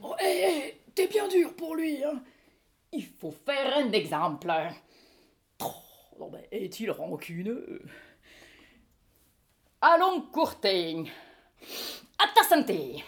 Oh, 0.02 0.14
hé, 0.20 0.42
hé, 0.42 0.80
t'es 0.94 1.06
bien 1.06 1.26
dur 1.28 1.54
pour 1.54 1.74
lui. 1.74 2.02
Hein. 2.04 2.22
Il 2.92 3.04
faut 3.04 3.34
faire 3.46 3.76
un 3.78 3.90
exemple. 3.92 4.52
Oh, 5.62 5.72
non, 6.18 6.30
mais 6.30 6.48
est-il 6.52 6.90
rancuneux 6.90 7.82
Allons, 9.80 10.22
Courtin. 10.32 11.04
À 12.18 12.26
ta 12.34 12.42
santé. 12.42 13.04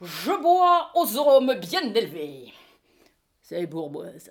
Je 0.00 0.32
bois 0.40 0.90
aux 0.94 1.18
hommes 1.18 1.52
bien 1.56 1.92
élevés. 1.92 2.50
C'est 3.42 3.68
ça. 4.18 4.30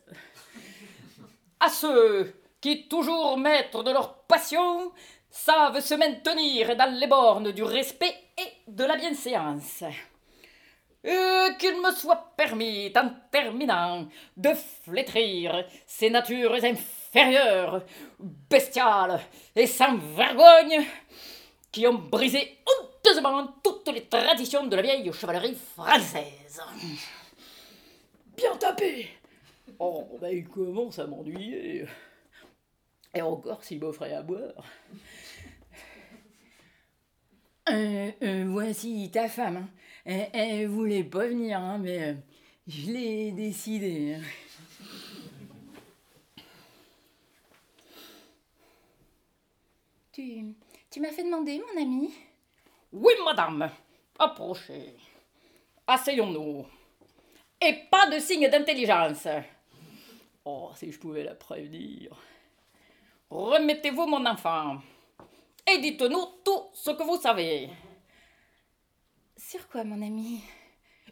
À 1.59 1.69
ceux 1.69 2.33
qui, 2.59 2.87
toujours 2.87 3.37
maîtres 3.37 3.83
de 3.83 3.91
leur 3.91 4.23
passion, 4.23 4.91
savent 5.29 5.81
se 5.81 5.93
maintenir 5.93 6.75
dans 6.75 6.91
les 6.91 7.05
bornes 7.05 7.51
du 7.51 7.61
respect 7.61 8.15
et 8.39 8.71
de 8.71 8.83
la 8.83 8.95
bienséance. 8.95 9.83
Et 11.03 11.49
qu'il 11.59 11.79
me 11.79 11.91
soit 11.91 12.33
permis, 12.35 12.91
en 12.97 13.11
terminant, 13.31 14.07
de 14.35 14.49
flétrir 14.83 15.63
ces 15.85 16.09
natures 16.09 16.55
inférieures, 16.63 17.83
bestiales 18.19 19.21
et 19.55 19.67
sans 19.67 19.95
vergogne, 19.97 20.83
qui 21.75 21.86
ont 21.88 21.96
brisé 21.96 22.58
honteusement 22.65 23.53
toutes 23.62 23.89
les 23.89 24.05
traditions 24.05 24.65
de 24.65 24.77
la 24.77 24.82
vieille 24.82 25.12
chevalerie 25.12 25.55
française. 25.55 26.62
Bien 28.38 28.55
tapé. 28.55 29.10
Oh, 29.77 30.08
ben 30.22 30.29
il 30.29 30.48
commence 30.48 31.00
à 31.00 31.05
m'ennuyer. 31.05 31.86
Et 33.13 33.22
encore 33.22 33.62
s'il 33.62 33.82
m'offrait 33.82 34.13
à 34.13 34.22
boire. 34.22 34.53
Euh, 37.67 38.12
euh, 38.24 38.46
voici 38.48 39.10
ta 39.12 39.27
femme. 39.27 39.67
Elle, 40.05 40.29
elle 40.32 40.67
voulait 40.67 41.03
pas 41.03 41.27
venir, 41.27 41.60
hein, 41.60 41.77
mais 41.77 42.03
euh, 42.03 42.13
je 42.67 42.91
l'ai 42.91 43.32
décidé. 43.34 44.17
Tu, 50.13 50.55
tu 50.95 51.01
m'as 51.01 51.11
fait 51.11 51.23
demander, 51.23 51.59
mon 51.59 51.81
ami 51.81 52.09
Oui, 52.93 53.11
madame, 53.25 53.69
approchez. 54.17 54.95
Asseyons-nous. 55.85 56.65
Et 57.59 57.73
pas 57.91 58.09
de 58.09 58.17
signe 58.17 58.47
d'intelligence. 58.47 59.27
Oh, 60.45 60.71
si 60.73 60.93
je 60.93 60.97
pouvais 60.97 61.25
la 61.25 61.35
prévenir. 61.35 62.15
Remettez-vous, 63.29 64.07
mon 64.07 64.25
enfant. 64.25 64.77
Et 65.67 65.79
dites-nous 65.79 66.25
tout 66.45 66.69
ce 66.73 66.91
que 66.91 67.03
vous 67.03 67.17
savez. 67.17 67.69
Sur 69.35 69.67
quoi, 69.67 69.83
mon 69.83 70.01
ami? 70.01 70.39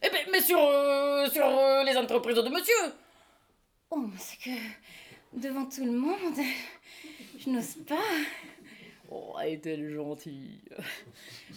Eh 0.02 0.08
bien, 0.08 0.20
mais 0.32 0.40
sur, 0.40 0.60
euh, 0.60 1.28
sur 1.28 1.44
euh, 1.44 1.84
les 1.84 1.98
entreprises 1.98 2.36
de 2.36 2.48
monsieur. 2.48 2.94
Oh, 3.90 4.06
c'est 4.16 4.38
que 4.38 4.58
devant 5.34 5.66
tout 5.66 5.84
le 5.84 5.92
monde, 5.92 6.40
je 7.38 7.50
n'ose 7.50 7.76
pas. 7.86 8.00
Oh, 9.10 9.36
est-elle 9.42 9.90
gentille. 9.90 10.60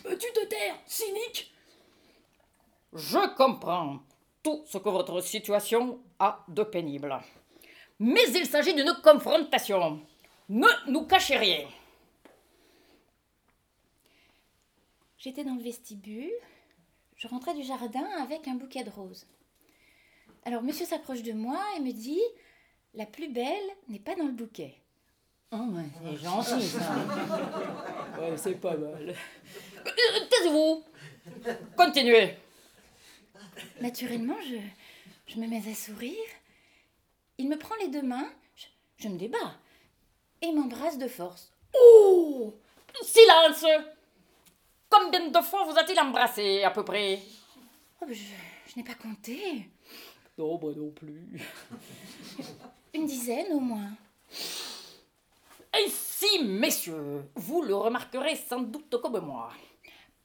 Peux-tu 0.04 0.27
te 0.34 0.46
taire, 0.46 0.75
cynique? 0.86 1.54
Je 2.94 3.36
comprends 3.36 4.00
tout 4.44 4.63
ce 4.66 4.77
que 4.77 4.89
votre 4.89 5.22
situation 5.22 6.00
a 6.20 6.44
de 6.48 6.63
pénible. 6.63 7.20
Mais 8.00 8.30
il 8.34 8.46
s'agit 8.46 8.74
d'une 8.74 8.94
confrontation. 9.04 10.01
Ne 10.50 10.92
nous 10.92 11.06
cachez 11.06 11.38
rien. 11.38 11.68
J'étais 15.18 15.44
dans 15.44 15.56
le 15.56 15.63
vestibule, 15.63 16.32
je 17.18 17.27
rentrais 17.27 17.56
du 17.56 17.63
jardin 17.63 18.06
avec 18.22 18.48
un 18.48 18.56
bouquet 18.56 18.84
de 18.84 18.89
roses. 18.89 19.25
Alors 20.46 20.62
monsieur 20.62 20.86
s'approche 20.86 21.24
de 21.24 21.34
moi 21.34 21.60
et 21.75 21.82
me 21.82 21.92
dit 21.92 22.22
La 22.94 23.06
plus 23.06 23.27
belle 23.27 23.70
n'est 23.89 24.00
pas 24.00 24.16
dans 24.16 24.27
le 24.27 24.32
bouquet. 24.32 24.75
Oh, 25.51 25.58
ouais, 25.72 25.86
c'est 26.04 26.24
gentil, 26.24 26.62
ça. 26.68 26.80
Ouais, 28.20 28.36
c'est 28.36 28.56
pas 28.56 28.75
mal. 28.75 29.13
Euh, 29.86 30.20
Taisez-vous. 30.30 30.84
Continuez. 31.77 32.34
Naturellement, 33.80 34.36
je, 34.42 34.58
je 35.34 35.39
me 35.39 35.48
mets 35.48 35.62
à 35.70 35.75
sourire. 35.75 36.16
Il 37.38 37.48
me 37.48 37.58
prend 37.58 37.75
les 37.80 37.88
deux 37.89 38.01
mains, 38.01 38.27
je, 38.56 38.66
je 38.98 39.08
me 39.08 39.18
débats 39.18 39.56
et 40.42 40.51
m'embrasse 40.51 40.98
de 40.98 41.08
force. 41.08 41.51
Oh 41.80 42.54
Silence. 43.04 43.66
Combien 44.89 45.27
de 45.30 45.39
fois 45.42 45.63
vous 45.66 45.77
a-t-il 45.77 46.00
embrassé, 46.00 46.63
à 46.63 46.72
peu 46.72 46.84
près? 46.84 47.20
Oh, 48.01 48.06
je 48.10 48.13
je 48.16 48.75
n'ai 48.75 48.84
pas 48.84 48.96
compté. 48.96 49.70
Non, 50.38 50.60
moi 50.60 50.74
non 50.75 50.89
plus. 50.92 51.39
Une 52.94 53.06
dizaine 53.06 53.54
au 53.54 53.60
moins. 53.60 53.92
Ainsi, 55.77 56.43
messieurs, 56.43 57.29
vous 57.36 57.62
le 57.62 57.75
remarquerez 57.75 58.36
sans 58.36 58.62
doute 58.62 59.00
comme 59.01 59.19
moi. 59.19 59.50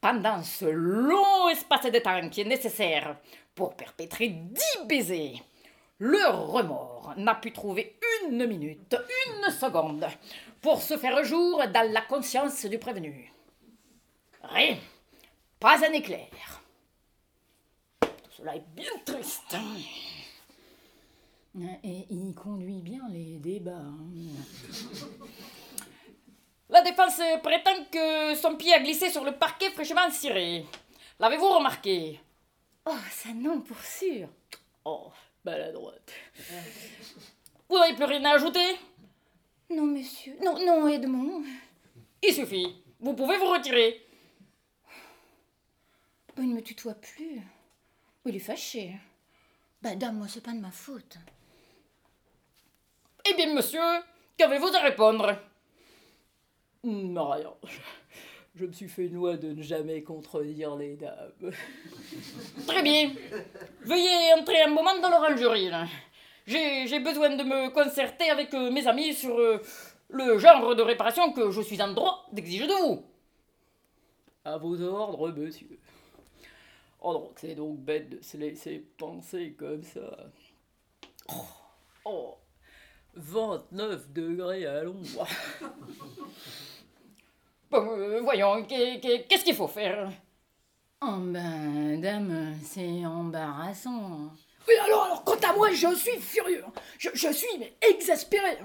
Pendant 0.01 0.41
ce 0.41 0.65
long 0.65 1.49
espace 1.49 1.91
de 1.91 1.99
temps 1.99 2.29
qui 2.29 2.41
est 2.41 2.45
nécessaire 2.45 3.17
pour 3.53 3.75
perpétrer 3.75 4.29
dix 4.29 4.85
baisers, 4.87 5.41
le 5.99 6.27
remords 6.29 7.13
n'a 7.17 7.35
pu 7.35 7.51
trouver 7.51 7.97
une 8.25 8.45
minute, 8.47 8.95
une 9.27 9.51
seconde 9.51 10.07
pour 10.61 10.81
se 10.81 10.97
faire 10.97 11.23
jour 11.23 11.61
dans 11.73 11.91
la 11.91 12.01
conscience 12.01 12.65
du 12.65 12.79
prévenu. 12.79 13.31
Rien, 14.43 14.77
pas 15.59 15.85
un 15.85 15.93
éclair. 15.93 16.27
Tout 18.01 18.09
cela 18.31 18.55
est 18.55 18.65
bien 18.75 18.91
triste. 19.05 19.55
Et 21.83 22.07
il 22.09 22.33
conduit 22.33 22.81
bien 22.81 23.07
les 23.09 23.37
débats. 23.37 23.75
hein. 23.77 24.09
La 26.69 26.81
défense 26.81 27.21
prétend 27.43 27.85
que 27.91 28.33
son 28.35 28.55
pied 28.55 28.73
a 28.73 28.79
glissé 28.79 29.11
sur 29.11 29.23
le 29.23 29.33
parquet 29.33 29.69
fraîchement 29.69 30.09
ciré. 30.09 30.65
L'avez-vous 31.19 31.47
remarqué? 31.47 32.19
Oh, 32.87 32.95
ça 33.11 33.29
non, 33.35 33.61
pour 33.61 33.79
sûr. 33.79 34.27
Oh, 34.83 35.11
maladroite. 35.45 36.11
Vous 37.69 37.77
n'avez 37.77 37.93
plus 37.93 38.05
rien 38.05 38.25
à 38.25 38.33
ajouter? 38.33 38.75
Non, 39.69 39.83
monsieur. 39.85 40.35
Non, 40.43 40.57
non, 40.65 40.87
Edmond. 40.87 41.43
Il 42.23 42.33
suffit. 42.33 42.75
Vous 42.99 43.13
pouvez 43.13 43.37
vous 43.37 43.51
retirer. 43.51 44.03
Oh, 46.35 46.39
il 46.41 46.49
ne 46.49 46.55
me 46.55 46.61
tutoie 46.63 46.95
plus. 46.95 47.39
Il 48.25 48.35
est 48.35 48.39
fâché. 48.39 48.95
Bah, 49.83 49.93
dame, 49.95 50.17
moi, 50.17 50.27
c'est 50.27 50.41
pas 50.41 50.53
de 50.53 50.59
ma 50.59 50.71
faute. 50.71 51.17
Eh 53.29 53.33
bien, 53.35 53.53
monsieur, 53.53 53.79
qu'avez-vous 54.37 54.75
à 54.75 54.79
répondre? 54.81 55.35
Non, 56.83 57.29
rien. 57.29 57.53
Je 58.55 58.65
me 58.65 58.71
suis 58.73 58.89
fait 58.89 59.05
une 59.05 59.37
de 59.37 59.53
ne 59.53 59.61
jamais 59.63 60.03
contredire 60.03 60.75
les 60.75 60.95
dames. 60.95 61.51
Très 62.67 62.83
bien. 62.83 63.11
Veuillez 63.81 64.33
entrer 64.37 64.61
un 64.63 64.67
moment 64.67 64.99
dans 64.99 65.09
l'orangerie. 65.09 65.71
J'ai 66.45 66.99
besoin 66.99 67.35
de 67.35 67.43
me 67.43 67.69
concerter 67.69 68.29
avec 68.29 68.53
euh, 68.53 68.69
mes 68.69 68.85
amis 68.85 69.13
sur 69.13 69.39
euh, 69.39 69.61
le 70.09 70.37
genre 70.37 70.75
de 70.75 70.81
réparation 70.81 71.31
que 71.31 71.49
je 71.51 71.61
suis 71.61 71.81
en 71.81 71.93
droit 71.93 72.27
d'exiger 72.33 72.67
de 72.67 72.73
vous. 72.73 73.05
À 74.43 74.57
vos 74.57 74.79
ordres, 74.81 75.29
monsieur. 75.29 75.79
Oh 77.01 77.31
c'est 77.37 77.55
donc 77.55 77.79
bête 77.79 78.09
de 78.09 78.21
se 78.21 78.37
laisser 78.37 78.85
penser 78.97 79.55
comme 79.57 79.83
ça. 79.83 80.17
Oh, 81.29 81.45
oh 82.05 82.35
29 83.15 84.11
degrés 84.13 84.65
à 84.65 84.83
l'ombre. 84.83 85.27
Bon, 87.71 87.87
euh, 87.97 88.21
voyons, 88.21 88.63
qu'est- 88.65 88.99
qu'est- 88.99 89.23
qu'est-ce 89.27 89.43
qu'il 89.43 89.55
faut 89.55 89.67
faire? 89.67 90.11
Oh 91.01 91.17
ben, 91.19 91.99
dame, 91.99 92.55
c'est 92.63 93.03
embarrassant. 93.05 94.31
Oui, 94.67 94.75
alors, 94.85 95.03
alors, 95.05 95.23
quant 95.23 95.39
à 95.49 95.53
moi, 95.53 95.71
je 95.71 95.93
suis 95.95 96.19
furieux. 96.19 96.63
Je, 96.99 97.09
je 97.13 97.29
suis 97.33 97.57
mais 97.59 97.73
exaspéré. 97.81 98.57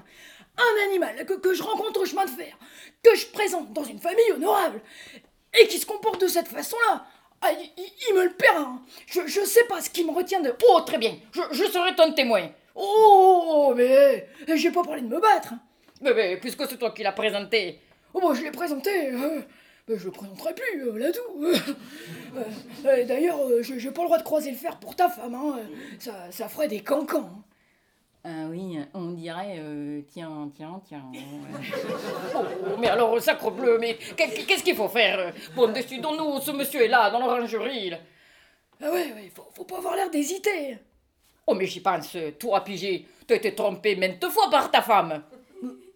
Un 0.58 0.84
animal 0.88 1.24
que, 1.24 1.34
que 1.34 1.54
je 1.54 1.62
rencontre 1.62 2.00
au 2.00 2.04
chemin 2.04 2.26
de 2.26 2.30
fer, 2.30 2.54
que 3.02 3.14
je 3.16 3.26
présente 3.28 3.72
dans 3.72 3.84
une 3.84 3.98
famille 3.98 4.30
honorable, 4.34 4.80
et 5.58 5.66
qui 5.68 5.78
se 5.78 5.86
comporte 5.86 6.20
de 6.20 6.26
cette 6.28 6.48
façon-là, 6.48 7.06
ah, 7.40 7.50
il, 7.52 8.14
me 8.14 8.24
le 8.24 8.32
paiera. 8.34 8.60
hein. 8.60 8.82
Je, 9.06 9.26
je 9.26 9.40
sais 9.44 9.64
pas 9.64 9.80
ce 9.80 9.88
qui 9.88 10.04
me 10.04 10.10
retient 10.12 10.40
de... 10.40 10.52
Oh, 10.68 10.80
très 10.82 10.98
bien, 10.98 11.14
je, 11.32 11.40
je 11.52 11.64
serai 11.64 11.94
ton 11.96 12.12
témoin. 12.12 12.50
Oh, 12.80 13.72
mais 13.76 14.28
j'ai 14.56 14.70
pas 14.70 14.84
parlé 14.84 15.02
de 15.02 15.08
me 15.08 15.20
battre. 15.20 15.54
Mais, 16.00 16.14
mais, 16.14 16.36
puisque 16.36 16.64
c'est 16.68 16.78
toi 16.78 16.92
qui 16.92 17.02
l'as 17.02 17.12
présenté, 17.12 17.80
Oh, 18.14 18.20
bah, 18.20 18.34
je 18.34 18.42
l'ai 18.42 18.50
présenté. 18.52 18.90
euh, 19.12 19.40
mais 19.88 19.98
je 19.98 20.04
le 20.04 20.10
présenterai 20.12 20.54
plus, 20.54 20.88
euh, 20.88 20.96
là 20.98 21.10
tout. 21.12 21.44
Euh, 22.86 23.04
D'ailleurs, 23.04 23.38
euh, 23.48 23.62
j'ai 23.62 23.90
pas 23.90 24.02
le 24.02 24.06
droit 24.08 24.18
de 24.18 24.22
croiser 24.22 24.50
le 24.50 24.56
fer 24.56 24.78
pour 24.78 24.94
ta 24.94 25.08
femme. 25.08 25.34
Hein. 25.34 25.58
Ça, 25.98 26.12
ça 26.30 26.48
ferait 26.48 26.68
des 26.68 26.80
cancans. 26.80 27.28
hein. 27.34 27.42
Ah 28.24 28.46
oui, 28.50 28.78
on 28.94 29.12
dirait, 29.12 29.56
euh, 29.58 30.02
tiens, 30.12 30.50
tiens, 30.54 30.80
tiens. 30.86 31.04
Oh, 32.34 32.44
mais 32.78 32.88
alors, 32.88 33.20
sacre 33.22 33.50
bleu, 33.50 33.78
mais 33.80 33.96
qu'est- 34.16 34.44
qu'est-ce 34.46 34.62
qu'il 34.62 34.76
faut 34.76 34.88
faire 34.88 35.32
Bon, 35.56 35.68
décidons-nous, 35.72 36.40
ce 36.40 36.50
monsieur 36.50 36.82
est 36.82 36.88
là, 36.88 37.10
dans 37.10 37.20
l'orangerie. 37.20 37.92
Ah 38.82 38.90
ouais, 38.90 39.12
ouais, 39.14 39.32
faut, 39.34 39.48
faut 39.54 39.64
pas 39.64 39.78
avoir 39.78 39.96
l'air 39.96 40.10
d'hésiter. 40.10 40.78
Oh, 41.50 41.54
mais 41.54 41.64
j'y 41.66 41.80
pense, 41.80 42.14
toi, 42.38 42.62
Pigé, 42.62 43.06
t'as 43.26 43.36
été 43.36 43.54
trompé 43.54 43.96
maintes 43.96 44.22
fois 44.28 44.50
par 44.50 44.70
ta 44.70 44.82
femme. 44.82 45.22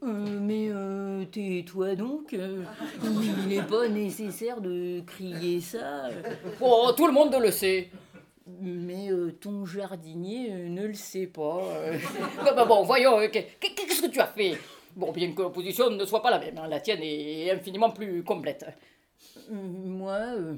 Euh, 0.03 0.41
mais 0.41 0.69
euh, 0.71 1.25
tais-toi 1.27 1.95
donc, 1.95 2.33
euh, 2.33 2.65
il 3.05 3.49
n'est 3.49 3.62
pas 3.62 3.87
nécessaire 3.87 4.62
de 4.62 5.01
crier 5.07 5.61
ça. 5.61 6.09
Oh, 6.61 6.91
tout 6.97 7.07
le 7.07 7.12
monde 7.12 7.37
le 7.38 7.51
sait. 7.51 7.91
Mais 8.61 9.12
euh, 9.12 9.33
ton 9.41 9.67
jardinier 9.67 10.49
euh, 10.51 10.69
ne 10.69 10.87
le 10.87 10.95
sait 10.95 11.27
pas. 11.27 11.62
euh. 12.57 12.65
Bon, 12.65 12.83
voyons, 12.83 13.19
euh, 13.21 13.29
qu'est- 13.29 13.57
qu'est-ce 13.61 14.03
que 14.03 14.09
tu 14.09 14.21
as 14.21 14.27
fait? 14.27 14.57
Bon, 14.97 15.12
bien 15.12 15.33
que 15.33 15.43
l'opposition 15.43 15.91
ne 15.91 16.05
soit 16.07 16.23
pas 16.23 16.31
la 16.31 16.38
même, 16.41 16.57
hein, 16.59 16.67
la 16.67 16.81
tienne 16.81 17.01
est 17.03 17.51
infiniment 17.51 17.91
plus 17.91 18.25
complète. 18.25 18.65
Euh, 19.51 19.55
Moi, 19.55 20.12
euh, 20.37 20.55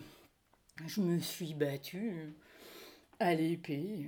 je 0.87 1.01
me 1.01 1.19
suis 1.19 1.53
battue 1.53 2.33
à 3.21 3.35
l'épée. 3.35 4.07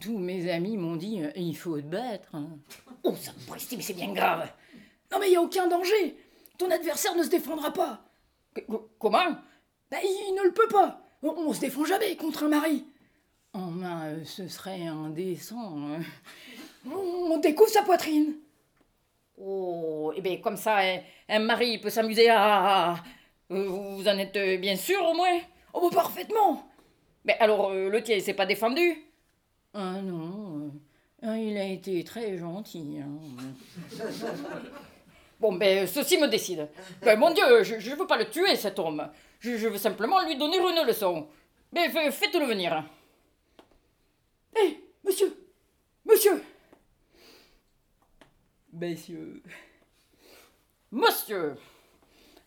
Tous 0.00 0.18
mes 0.18 0.50
amis 0.50 0.76
m'ont 0.76 0.96
dit 0.96 1.22
euh, 1.22 1.30
il 1.36 1.56
faut 1.56 1.76
te 1.80 1.86
battre. 1.86 2.28
hein. 2.34 2.48
Oh, 3.04 3.14
ça 3.14 3.32
me 3.32 3.46
presse, 3.46 3.70
mais 3.76 3.82
c'est 3.82 3.94
bien 3.94 4.12
grave. 4.12 4.50
Non 5.12 5.18
mais 5.20 5.30
y 5.30 5.36
a 5.36 5.40
aucun 5.42 5.68
danger. 5.68 6.16
Ton 6.58 6.70
adversaire 6.70 7.14
ne 7.16 7.22
se 7.22 7.28
défendra 7.28 7.72
pas. 7.72 8.02
Comment? 8.98 9.30
Bah, 9.90 9.96
il, 10.02 10.24
il 10.28 10.34
ne 10.34 10.42
le 10.42 10.52
peut 10.52 10.68
pas. 10.68 11.00
On, 11.22 11.28
on 11.30 11.52
se 11.52 11.60
défend 11.60 11.84
jamais 11.84 12.16
contre 12.16 12.44
un 12.44 12.48
mari. 12.48 12.84
Oh, 13.54 13.58
ben, 13.70 14.02
euh, 14.04 14.24
ce 14.24 14.46
serait 14.48 14.86
indécent. 14.86 15.76
hein. 15.78 16.00
On, 16.86 17.32
on 17.32 17.38
découvre 17.38 17.70
sa 17.70 17.82
poitrine. 17.82 18.34
Oh, 19.38 20.12
eh 20.16 20.20
bien, 20.20 20.36
comme 20.38 20.56
ça, 20.56 20.78
un, 21.28 21.38
mari 21.38 21.78
peut 21.78 21.90
s'amuser 21.90 22.28
à... 22.30 22.96
Vous 23.48 24.06
en 24.06 24.18
êtes 24.18 24.36
euh, 24.36 24.56
bien 24.58 24.76
sûr, 24.76 25.02
au 25.04 25.14
moins? 25.14 25.40
Oh, 25.72 25.88
bah, 25.90 25.96
parfaitement. 26.02 26.68
Mais 27.24 27.36
alors, 27.38 27.70
euh, 27.70 27.88
le 27.88 28.02
tien, 28.02 28.16
il 28.16 28.22
s'est 28.22 28.34
pas 28.34 28.46
défendu? 28.46 28.96
Ah 29.74 30.00
non, 30.02 30.66
euh, 30.66 30.68
ah, 31.22 31.38
il 31.38 31.56
a 31.56 31.64
été 31.64 32.02
très 32.04 32.36
gentil. 32.38 32.98
hein. 33.02 33.18
Bon, 35.40 35.54
ben, 35.54 35.86
ceci 35.86 36.18
me 36.18 36.28
décide. 36.28 36.68
Ben, 37.00 37.18
mon 37.18 37.30
Dieu, 37.32 37.62
je, 37.62 37.78
je 37.78 37.94
veux 37.94 38.06
pas 38.06 38.18
le 38.18 38.28
tuer, 38.28 38.56
cet 38.56 38.78
homme. 38.78 39.08
Je, 39.38 39.56
je 39.56 39.68
veux 39.68 39.78
simplement 39.78 40.20
lui 40.26 40.36
donner 40.36 40.58
une 40.58 40.86
leçon. 40.86 41.28
Mais 41.72 41.88
fa- 41.88 42.10
faites-le 42.10 42.44
venir. 42.44 42.84
Hé, 44.54 44.84
monsieur 45.02 45.34
Monsieur 46.04 46.42
Messieurs, 48.72 49.42
Monsieur, 50.92 51.56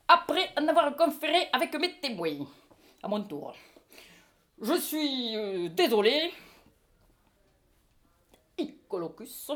après 0.08 0.50
en 0.58 0.68
avoir 0.68 0.96
conféré 0.96 1.48
avec 1.52 1.74
mes 1.80 2.00
témoins, 2.00 2.46
à 3.02 3.08
mon 3.08 3.22
tour, 3.24 3.54
je 4.62 4.74
suis 4.76 5.36
euh, 5.36 5.70
désolé, 5.70 6.32
Icolocus, 8.58 9.52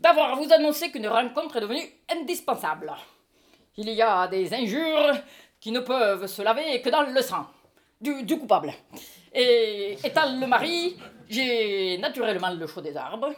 d'avoir 0.00 0.32
à 0.32 0.34
vous 0.36 0.52
annoncer 0.52 0.90
qu'une 0.90 1.08
rencontre 1.08 1.56
est 1.56 1.60
devenue 1.60 1.88
indispensable. 2.08 2.92
Il 3.76 3.88
y 3.90 4.02
a 4.02 4.26
des 4.28 4.52
injures 4.52 5.14
qui 5.60 5.72
ne 5.72 5.80
peuvent 5.80 6.26
se 6.26 6.42
laver 6.42 6.80
que 6.80 6.90
dans 6.90 7.02
le 7.02 7.22
sang 7.22 7.46
du, 8.00 8.22
du 8.22 8.38
coupable. 8.38 8.72
Et 9.32 9.96
étant 10.02 10.34
le 10.38 10.46
mari, 10.46 10.96
j'ai 11.28 11.98
naturellement 11.98 12.50
le 12.50 12.66
choix 12.66 12.82
des 12.82 12.96
arbres. 12.96 13.32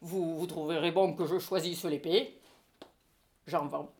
Vous, 0.00 0.38
vous 0.38 0.46
trouverez 0.46 0.90
bon 0.90 1.14
que 1.14 1.26
je 1.26 1.38
choisisse 1.38 1.84
l'épée. 1.84 2.38
J'en 3.46 3.66
vends. 3.66 3.92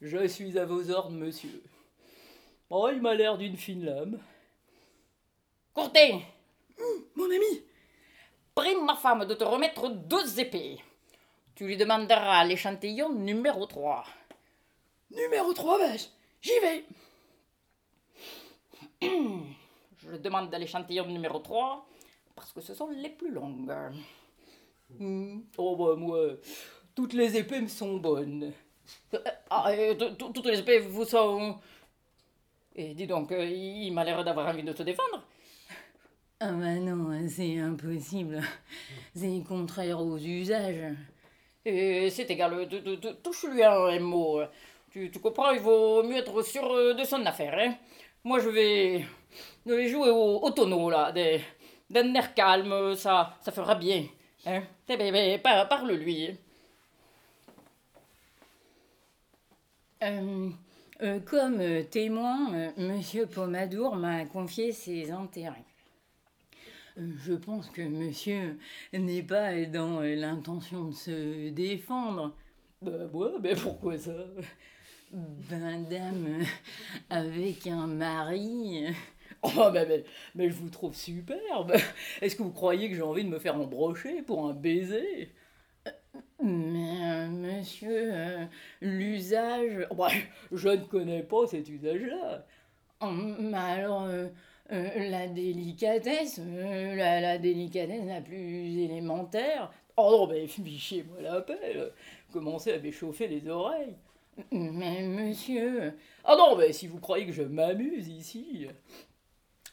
je 0.00 0.26
suis 0.26 0.58
à 0.58 0.64
vos 0.64 0.90
ordres, 0.90 1.10
monsieur. 1.10 1.62
Oh, 2.70 2.88
il 2.92 3.00
m'a 3.02 3.14
l'air 3.14 3.36
d'une 3.36 3.56
fine 3.56 3.84
lame. 3.84 4.18
Courtin, 5.74 6.20
Mon 7.14 7.26
ami 7.26 7.64
prie 8.54 8.76
ma 8.76 8.94
femme 8.94 9.24
de 9.24 9.34
te 9.34 9.44
remettre 9.44 9.88
deux 9.88 10.40
épées. 10.40 10.78
Tu 11.54 11.66
lui 11.66 11.76
demanderas 11.76 12.44
l'échantillon 12.44 13.10
numéro 13.12 13.66
3. 13.66 14.04
Numéro 15.10 15.52
3, 15.52 15.78
bah, 15.78 15.96
j'y 16.40 16.58
vais. 16.60 16.84
Je 19.98 20.16
demande 20.16 20.52
l'échantillon 20.54 21.06
numéro 21.06 21.38
3 21.38 21.86
parce 22.34 22.52
que 22.52 22.60
ce 22.60 22.74
sont 22.74 22.88
les 22.88 23.10
plus 23.10 23.30
longues. 23.30 23.72
Hmm. 24.98 25.40
Oh, 25.58 25.76
bah, 25.76 25.94
moi, 25.96 26.18
toutes 26.94 27.12
les 27.12 27.36
épées 27.36 27.60
me 27.60 27.68
sont 27.68 27.98
bonnes. 27.98 28.52
Euh, 29.14 29.18
ah, 29.50 29.70
toutes 30.16 30.46
les 30.46 30.58
épées 30.58 30.78
vous 30.80 31.04
sont... 31.04 31.58
Et 32.74 32.94
dis 32.94 33.06
donc, 33.06 33.30
euh, 33.32 33.44
il 33.44 33.92
m'a 33.92 34.02
l'air 34.02 34.24
d'avoir 34.24 34.48
envie 34.48 34.62
de 34.62 34.72
te 34.72 34.82
défendre. 34.82 35.21
Ah 36.44 36.50
bah 36.50 36.74
non, 36.74 37.28
c'est 37.28 37.60
impossible. 37.60 38.40
C'est 39.14 39.44
contraire 39.46 40.00
aux 40.00 40.18
usages. 40.18 40.92
Et 41.64 42.10
c'est 42.10 42.28
égal, 42.32 42.68
touche-lui 43.22 43.62
un 43.62 44.00
mot. 44.00 44.40
Tu, 44.90 45.08
comprends, 45.22 45.52
il 45.52 45.60
vaut 45.60 46.02
mieux 46.02 46.16
être 46.16 46.42
sûr 46.42 46.96
de 46.96 47.04
son 47.04 47.24
affaire. 47.26 47.54
Hein. 47.56 47.74
Moi, 48.24 48.40
je 48.40 48.48
vais, 48.48 49.04
je 49.64 49.72
vais 49.72 49.86
jouer 49.86 50.10
au, 50.10 50.50
tonneau, 50.50 50.90
là. 50.90 51.12
D'un 51.88 52.12
air 52.14 52.34
calme, 52.34 52.96
ça, 52.96 53.36
ça 53.40 53.52
fera 53.52 53.76
bien. 53.76 54.04
Hein. 54.44 54.62
Eh 54.88 54.96
ben, 54.96 55.12
ben, 55.12 55.66
parle-lui. 55.66 56.36
Euh, 60.02 60.50
euh, 61.02 61.20
comme 61.20 61.84
témoin, 61.84 62.52
euh, 62.52 62.70
Monsieur 62.78 63.26
Pomadour 63.26 63.94
m'a 63.94 64.24
confié 64.24 64.72
ses 64.72 65.12
intérêts. 65.12 65.71
Je 66.96 67.32
pense 67.32 67.70
que 67.70 67.82
monsieur 67.82 68.58
n'est 68.92 69.22
pas 69.22 69.64
dans 69.64 70.00
l'intention 70.00 70.84
de 70.84 70.94
se 70.94 71.48
défendre. 71.50 72.34
Bah 72.82 73.06
ouais, 73.12 73.30
mais 73.40 73.54
pourquoi 73.54 73.96
ça? 73.98 74.12
Ben 75.12 75.84
dame 75.88 76.44
avec 77.10 77.66
un 77.66 77.86
mari. 77.86 78.86
Oh 79.42 79.70
mais, 79.72 79.86
mais, 79.86 80.04
mais 80.34 80.48
je 80.50 80.54
vous 80.54 80.70
trouve 80.70 80.94
superbe. 80.94 81.74
Est-ce 82.20 82.36
que 82.36 82.42
vous 82.42 82.52
croyez 82.52 82.88
que 82.88 82.94
j'ai 82.94 83.02
envie 83.02 83.24
de 83.24 83.28
me 83.28 83.38
faire 83.38 83.56
embrocher 83.56 84.22
pour 84.22 84.46
un 84.46 84.54
baiser? 84.54 85.32
Mais 86.42 86.98
euh, 87.02 87.28
monsieur, 87.28 88.10
euh, 88.12 88.44
l'usage. 88.80 89.86
Bah, 89.96 90.08
je 90.50 90.68
ne 90.68 90.84
connais 90.84 91.22
pas 91.22 91.46
cet 91.46 91.68
usage-là. 91.68 92.46
Oh, 93.00 93.10
mais 93.10 93.56
alors, 93.56 94.04
euh, 94.04 94.28
la 94.70 95.26
délicatesse, 95.28 96.38
la, 96.38 97.20
la, 97.20 97.38
délicatesse 97.38 98.06
la 98.06 98.20
plus 98.20 98.82
élémentaire. 98.82 99.70
Oh 99.96 100.10
non, 100.10 100.26
mais 100.26 100.46
fichez-moi 100.48 101.20
la 101.20 101.40
paix. 101.40 101.76
Commencez 102.32 102.72
à 102.72 102.78
m'échauffer 102.78 103.28
les 103.28 103.48
oreilles. 103.48 103.94
Mais 104.50 105.02
monsieur. 105.02 105.94
Ah 106.24 106.36
non, 106.36 106.56
mais 106.56 106.72
si 106.72 106.86
vous 106.86 106.98
croyez 106.98 107.26
que 107.26 107.32
je 107.32 107.42
m'amuse 107.42 108.08
ici, 108.08 108.66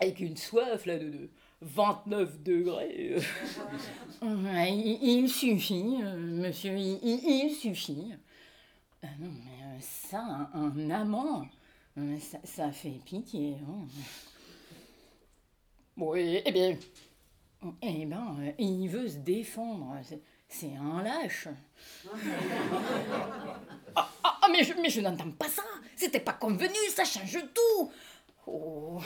avec 0.01 0.19
une 0.19 0.35
soif 0.35 0.85
là 0.85 0.97
de, 0.97 1.29
29 1.61 2.41
degrés. 2.43 3.17
il, 4.21 5.29
suffit, 5.29 5.97
euh, 6.01 6.17
monsieur, 6.17 6.77
il, 6.77 7.53
suffit. 7.53 8.13
Euh, 9.03 9.07
non, 9.19 9.29
mais 9.29 9.63
euh, 9.63 9.77
ça, 9.81 10.49
un, 10.53 10.89
amant, 10.89 11.45
ça, 12.43 12.71
fait 12.71 12.99
pitié. 13.05 13.57
Hein. 13.67 13.87
Oui, 15.99 16.41
eh 16.45 16.51
bien. 16.51 16.77
Eh 17.81 18.05
ben, 18.05 18.53
il 18.57 18.87
veut 18.87 19.07
se 19.07 19.17
défendre. 19.17 19.97
C'est 20.47 20.71
un 20.75 21.03
lâche. 21.03 21.47
Ah, 23.95 24.07
ah, 24.23 24.39
ah, 24.43 24.47
mais 24.51 24.63
je, 24.63 24.73
mais 24.79 24.89
je 24.89 25.01
n'entends 25.01 25.31
pas 25.31 25.47
ça. 25.47 25.63
C'était 25.95 26.19
pas 26.19 26.33
convenu, 26.33 26.77
ça 26.89 27.03
change 27.03 27.39
tout. 27.53 27.91
Oh. 28.45 29.01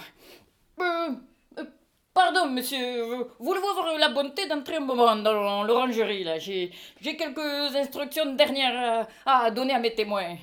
Pardon, 2.13 2.47
monsieur, 2.49 3.25
voulez-vous 3.39 3.67
avoir 3.67 3.97
la 3.97 4.09
bonté 4.09 4.45
d'entrer 4.47 4.75
un 4.75 4.81
moment 4.81 5.15
dans 5.15 5.63
l'orangerie, 5.63 6.23
là 6.23 6.37
J'ai 6.37 6.69
quelques 7.01 7.75
instructions 7.75 8.35
dernières 8.35 9.07
à, 9.25 9.49
donner 9.49 9.73
à 9.73 9.79
mes 9.79 9.95
témoins. 9.95 10.35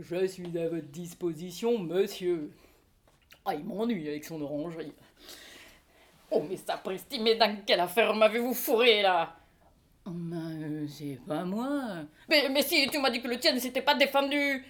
Je 0.00 0.26
suis 0.26 0.58
à 0.58 0.68
votre 0.68 0.88
disposition, 0.88 1.78
monsieur. 1.78 2.50
Ah, 3.46 3.54
il 3.54 3.64
m'ennuie 3.64 4.08
avec 4.08 4.24
son 4.24 4.42
orangerie. 4.42 4.92
Oh, 6.32 6.42
mais 6.48 6.56
ça 6.56 6.82
mais 7.20 7.36
dans 7.36 7.56
quelle 7.64 7.78
affaire 7.78 8.12
m'avez-vous 8.12 8.54
fourré, 8.54 9.02
là? 9.02 9.36
Oh, 10.04 10.10
Ben, 10.12 10.86
c'est 10.88 11.20
pas 11.26 11.44
moi. 11.44 12.04
Mais, 12.28 12.48
mais 12.48 12.62
si, 12.62 12.88
tu 12.88 12.98
m'as 12.98 13.10
dit 13.10 13.22
que 13.22 13.28
le 13.28 13.38
tien 13.38 13.52
ne 13.52 13.60
s'était 13.60 13.82
pas 13.82 13.94
défendu. 13.94 14.64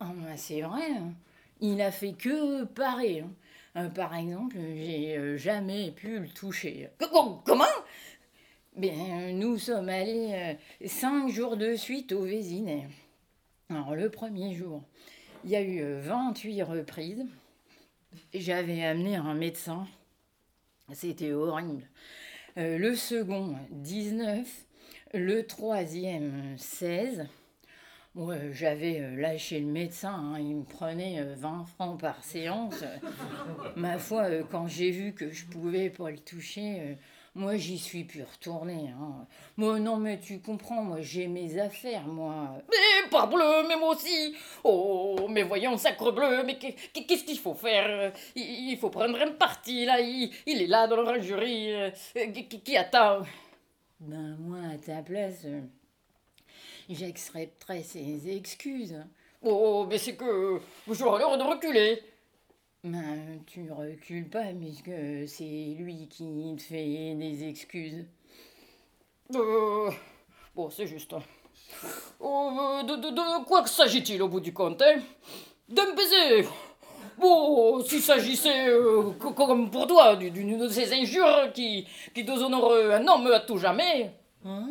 Oh, 0.00 0.06
c'est 0.34 0.62
vrai. 0.62 0.90
Hein. 0.90 1.12
Il 1.60 1.80
a 1.80 1.92
fait 1.92 2.12
que 2.12 2.64
parer. 2.64 3.20
Hein. 3.20 3.30
Euh, 3.76 3.88
par 3.88 4.14
exemple, 4.16 4.56
j'ai 4.56 5.16
euh, 5.16 5.36
jamais 5.36 5.92
pu 5.92 6.18
le 6.18 6.28
toucher. 6.28 6.88
Comment? 6.98 7.64
Bien, 8.76 9.32
nous 9.32 9.58
sommes 9.58 9.88
allés 9.88 10.56
euh, 10.82 10.86
cinq 10.86 11.28
jours 11.28 11.56
de 11.56 11.76
suite 11.76 12.10
au 12.12 12.22
Vésinet. 12.22 12.88
Alors, 13.70 13.94
le 13.94 14.10
premier 14.10 14.54
jour, 14.54 14.82
il 15.44 15.50
y 15.50 15.56
a 15.56 15.62
eu 15.62 16.00
28 16.00 16.62
reprises. 16.64 17.24
J'avais 18.34 18.84
amené 18.84 19.16
un 19.16 19.34
médecin. 19.34 19.86
C'était 20.92 21.32
horrible. 21.32 21.88
le 22.56 22.94
second, 22.94 23.56
19. 23.70 24.46
Le 25.14 25.46
troisième, 25.46 26.56
16. 26.58 27.26
Ouais, 28.18 28.50
j'avais 28.52 29.00
euh, 29.00 29.16
lâché 29.16 29.60
le 29.60 29.66
médecin, 29.66 30.12
hein, 30.12 30.40
il 30.40 30.56
me 30.56 30.64
prenait 30.64 31.22
20 31.34 31.60
euh, 31.60 31.64
francs 31.64 32.00
par 32.00 32.24
séance. 32.24 32.82
Ma 33.76 33.98
foi, 33.98 34.24
euh, 34.24 34.42
quand 34.50 34.66
j'ai 34.66 34.90
vu 34.90 35.12
que 35.12 35.30
je 35.30 35.46
pouvais 35.46 35.88
pas 35.88 36.10
le 36.10 36.18
toucher, 36.18 36.98
moi 37.38 37.56
j'y 37.56 37.78
suis 37.78 38.04
plus 38.04 38.22
retournée. 38.22 38.90
Hein. 39.00 39.26
Moi 39.56 39.78
non, 39.78 39.96
mais 39.96 40.18
tu 40.20 40.40
comprends, 40.40 40.82
moi 40.82 40.98
j'ai 41.00 41.26
mes 41.26 41.58
affaires, 41.58 42.06
moi. 42.06 42.56
Mais 42.70 43.08
parbleu, 43.10 43.66
mais 43.66 43.76
moi 43.76 43.94
aussi 43.94 44.34
Oh, 44.64 45.16
mais 45.30 45.42
voyons, 45.42 45.78
sacre 45.78 46.10
bleu, 46.10 46.42
mais 46.44 46.58
qu'est-ce 46.58 47.24
qu'il 47.24 47.38
faut 47.38 47.54
faire? 47.54 48.12
Il, 48.34 48.76
faut 48.78 48.90
prendre 48.90 49.20
un 49.20 49.30
parti, 49.30 49.86
là, 49.86 50.00
il, 50.00 50.32
est 50.46 50.66
là 50.66 50.86
dans 50.86 50.96
l'orangerie, 50.96 51.72
qui, 52.34 52.60
qui 52.60 52.76
attend 52.76 53.22
Ben 54.00 54.36
moi, 54.38 54.58
à 54.74 54.78
ta 54.78 55.02
place 55.02 55.46
j'accepterai 56.88 57.82
ses 57.82 58.30
excuses. 58.30 58.96
Oh, 59.42 59.86
mais 59.88 59.98
c'est 59.98 60.16
que 60.16 60.60
j'aurais 60.90 61.20
l'heure 61.20 61.38
de 61.38 61.42
reculer. 61.42 62.02
Ben, 62.84 63.40
tu 63.44 63.72
recules 63.72 64.28
pas, 64.30 64.52
puisque 64.58 64.90
c'est 65.26 65.74
lui 65.76 66.06
qui 66.08 66.54
te 66.56 66.62
fait 66.62 67.14
des 67.16 67.48
excuses. 67.48 68.06
Euh, 69.34 69.90
bon, 70.54 70.70
c'est 70.70 70.86
juste. 70.86 71.12
Oh, 72.20 72.80
de, 72.86 72.94
de, 72.94 73.10
de, 73.10 73.44
quoi 73.44 73.66
s'agit-il 73.66 74.22
au 74.22 74.28
bout 74.28 74.38
du 74.38 74.52
compte, 74.52 74.80
hein? 74.82 75.00
D'un 75.68 75.92
baiser 75.92 76.48
Bon, 77.18 77.82
s'il 77.82 78.00
s'agissait, 78.00 78.68
euh, 78.68 79.10
comme 79.36 79.70
pour 79.72 79.88
toi, 79.88 80.14
d'une 80.14 80.56
de 80.56 80.68
ces 80.68 80.92
injures 80.92 81.52
qui, 81.52 81.84
qui 82.14 82.22
déshonore 82.22 82.74
un 82.74 83.06
homme 83.08 83.26
à 83.26 83.40
tout 83.40 83.58
jamais. 83.58 84.12
Ah. 84.44 84.62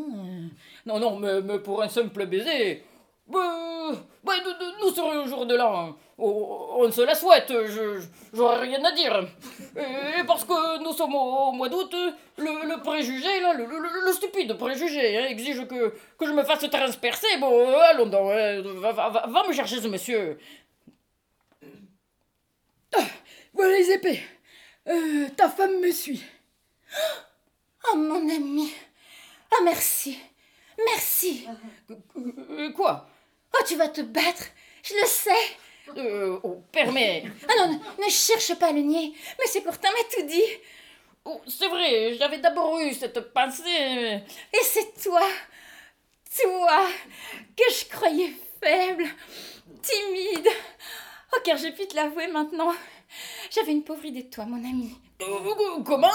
Non, 0.86 0.98
non, 0.98 1.20
mais, 1.20 1.60
pour 1.60 1.84
un 1.84 1.90
simple 1.90 2.26
baiser. 2.26 2.86
Ben, 3.28 3.92
ben, 4.24 4.34
nous 4.82 4.92
serions 4.92 5.24
au 5.26 5.28
jour 5.28 5.46
de 5.46 5.56
l'an. 5.56 5.98
On, 6.20 6.92
se 6.92 7.02
la 7.02 7.14
souhaite, 7.14 7.54
j'aurais 8.34 8.62
rien 8.62 8.84
à 8.84 8.92
dire. 8.92 9.28
Et 9.76 10.24
parce 10.26 10.46
que 10.46 10.84
nous 10.84 10.92
sommes 10.92 11.14
au, 11.14 11.52
mois 11.52 11.70
d'août, 11.70 11.96
le, 12.38 12.82
préjugé, 12.82 13.40
là, 13.40 13.54
le, 13.54 14.12
stupide 14.14 14.54
préjugé, 14.58 15.18
hein, 15.18 15.26
exige 15.30 15.68
que, 15.68 15.94
que 16.18 16.26
je 16.26 16.32
me 16.32 16.44
fasse 16.44 16.68
transpercer. 16.72 17.38
Bon, 17.40 17.70
allons 17.92 18.08
donc, 18.08 18.32
hein, 18.32 18.64
va, 19.28 19.48
me 19.48 19.54
chercher 19.54 19.80
ce 19.80 19.88
monsieur. 19.88 20.40
Ah, 22.96 23.04
voilà 23.54 23.78
les 23.78 23.92
épées. 23.92 24.22
Euh, 24.88 25.28
ta 25.36 25.50
femme 25.50 25.80
me 25.82 25.92
suit. 25.92 26.24
Oh, 27.92 27.96
mon 27.96 28.28
ami. 28.28 28.74
Ah, 29.52 29.62
merci. 29.64 30.18
Merci. 30.84 31.48
Euh, 31.92 32.72
quoi? 32.72 33.08
Oh, 33.54 33.64
tu 33.68 33.76
vas 33.76 33.90
te 33.90 34.02
battre, 34.02 34.46
je 34.82 34.94
le 34.96 35.06
sais. 35.06 35.58
Euh, 35.96 36.40
oh, 36.44 36.62
permets. 36.72 37.24
Ah 37.48 37.68
non, 37.68 37.80
ne, 38.00 38.10
cherche 38.10 38.54
pas 38.56 38.68
à 38.68 38.72
le 38.72 38.82
nier. 38.82 39.14
Monsieur 39.40 39.62
Courtin 39.62 39.90
m'a 39.90 40.04
tout 40.16 40.28
dit. 40.28 40.44
Oh, 41.26 41.42
c'est 41.48 41.68
vrai, 41.68 42.16
j'avais 42.18 42.40
d'abord 42.40 42.80
eu 42.80 42.94
cette 42.94 43.34
pensée. 43.34 44.22
Et 44.54 44.64
c'est 44.64 45.02
toi, 45.04 45.22
toi, 46.42 46.88
que 47.56 47.64
je 47.74 47.86
croyais 47.90 48.34
faible, 48.62 49.06
timide. 49.82 50.48
Oh, 51.34 51.40
car 51.44 51.58
j'ai 51.58 51.72
pu 51.72 51.88
te 51.88 51.96
l'avouer 51.96 52.28
maintenant. 52.28 52.74
J'avais 53.52 53.72
une 53.72 53.84
pauvre 53.84 54.06
idée 54.06 54.24
de 54.24 54.30
toi, 54.30 54.46
mon 54.46 54.58
ami. 54.58 54.96
Euh, 55.22 55.84
comment? 55.86 56.08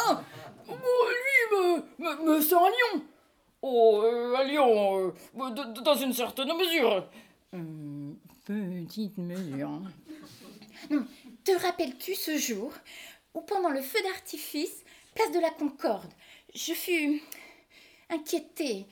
Oh, 0.68 0.74
Lui 0.74 1.56
me, 1.56 1.76
me, 1.98 2.34
me 2.34 2.40
sent 2.40 2.54
un 2.54 2.60
lion. 2.96 3.04
Oh, 3.62 4.02
euh, 4.04 4.34
à 4.34 4.42
Lyon, 4.42 5.14
euh, 5.34 5.50
dans 5.84 5.94
une 5.94 6.12
certaine 6.12 6.52
mesure. 6.56 7.06
Hum, 7.52 7.91
petite 8.44 9.18
mesure. 9.18 9.80
Non, 10.90 11.06
te 11.44 11.52
rappelles-tu 11.52 12.14
ce 12.14 12.36
jour 12.38 12.72
où, 13.34 13.40
pendant 13.42 13.70
le 13.70 13.82
feu 13.82 13.98
d'artifice, 14.02 14.84
place 15.14 15.32
de 15.32 15.40
la 15.40 15.50
Concorde, 15.50 16.12
je 16.54 16.72
fus 16.72 17.22
inquiétée 18.10 18.86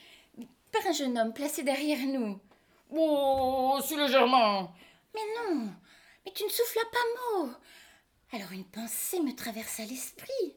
par 0.72 0.86
un 0.86 0.92
jeune 0.92 1.18
homme 1.18 1.32
placé 1.32 1.62
derrière 1.62 2.06
nous? 2.06 2.38
Oh, 2.90 3.78
si 3.84 3.96
légèrement. 3.96 4.72
Mais 5.14 5.20
non, 5.36 5.70
mais 6.24 6.32
tu 6.32 6.44
ne 6.44 6.48
soufflas 6.48 6.82
pas 6.92 7.42
mot. 7.44 7.50
Alors 8.32 8.52
une 8.52 8.64
pensée 8.64 9.20
me 9.20 9.34
traversa 9.34 9.84
l'esprit. 9.84 10.54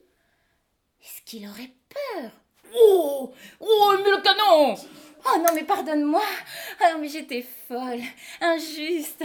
Est-ce 1.04 1.22
qu'il 1.26 1.48
aurait 1.48 1.72
peur? 1.90 2.32
Oh 2.76 3.34
Oh, 3.60 3.94
mais 4.04 4.12
le 4.12 4.22
canon 4.22 4.76
Oh 5.26 5.38
non, 5.40 5.54
mais 5.56 5.64
pardonne-moi. 5.64 6.24
Ah 6.82 6.94
non, 6.94 7.00
mais 7.00 7.08
j'étais 7.10 7.46
folle, 7.68 8.02
injuste. 8.42 9.24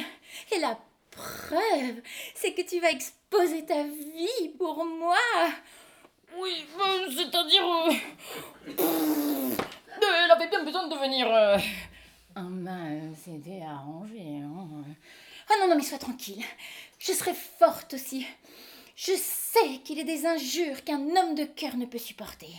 Et 0.52 0.58
la 0.60 0.78
preuve, 1.10 2.00
c'est 2.34 2.52
que 2.52 2.62
tu 2.62 2.78
vas 2.80 2.90
exposer 2.90 3.64
ta 3.66 3.82
vie 3.82 4.48
pour 4.56 4.84
moi. 4.84 5.16
Oui, 6.36 6.64
euh, 6.78 7.10
c'est-à-dire... 7.10 7.66
euh, 7.66 9.50
Elle 10.00 10.30
avait 10.30 10.48
bien 10.48 10.62
besoin 10.62 10.86
de 10.86 10.94
venir... 10.96 11.26
euh, 11.32 11.58
Ah 12.36 12.42
ben, 12.46 13.12
c'était 13.16 13.62
arrangé. 13.62 14.20
Hein. 14.42 14.84
Ah 15.50 15.54
non, 15.60 15.68
non, 15.68 15.76
mais 15.76 15.82
sois 15.82 15.98
tranquille. 15.98 16.44
Je 17.00 17.12
serai 17.12 17.34
forte 17.34 17.94
aussi. 17.94 18.26
Je 18.94 19.12
sais 19.16 19.78
qu'il 19.84 19.98
est 19.98 20.04
des 20.04 20.26
injures 20.26 20.84
qu'un 20.84 21.00
homme 21.16 21.34
de 21.34 21.44
cœur 21.44 21.76
ne 21.76 21.86
peut 21.86 21.98
supporter. 21.98 22.50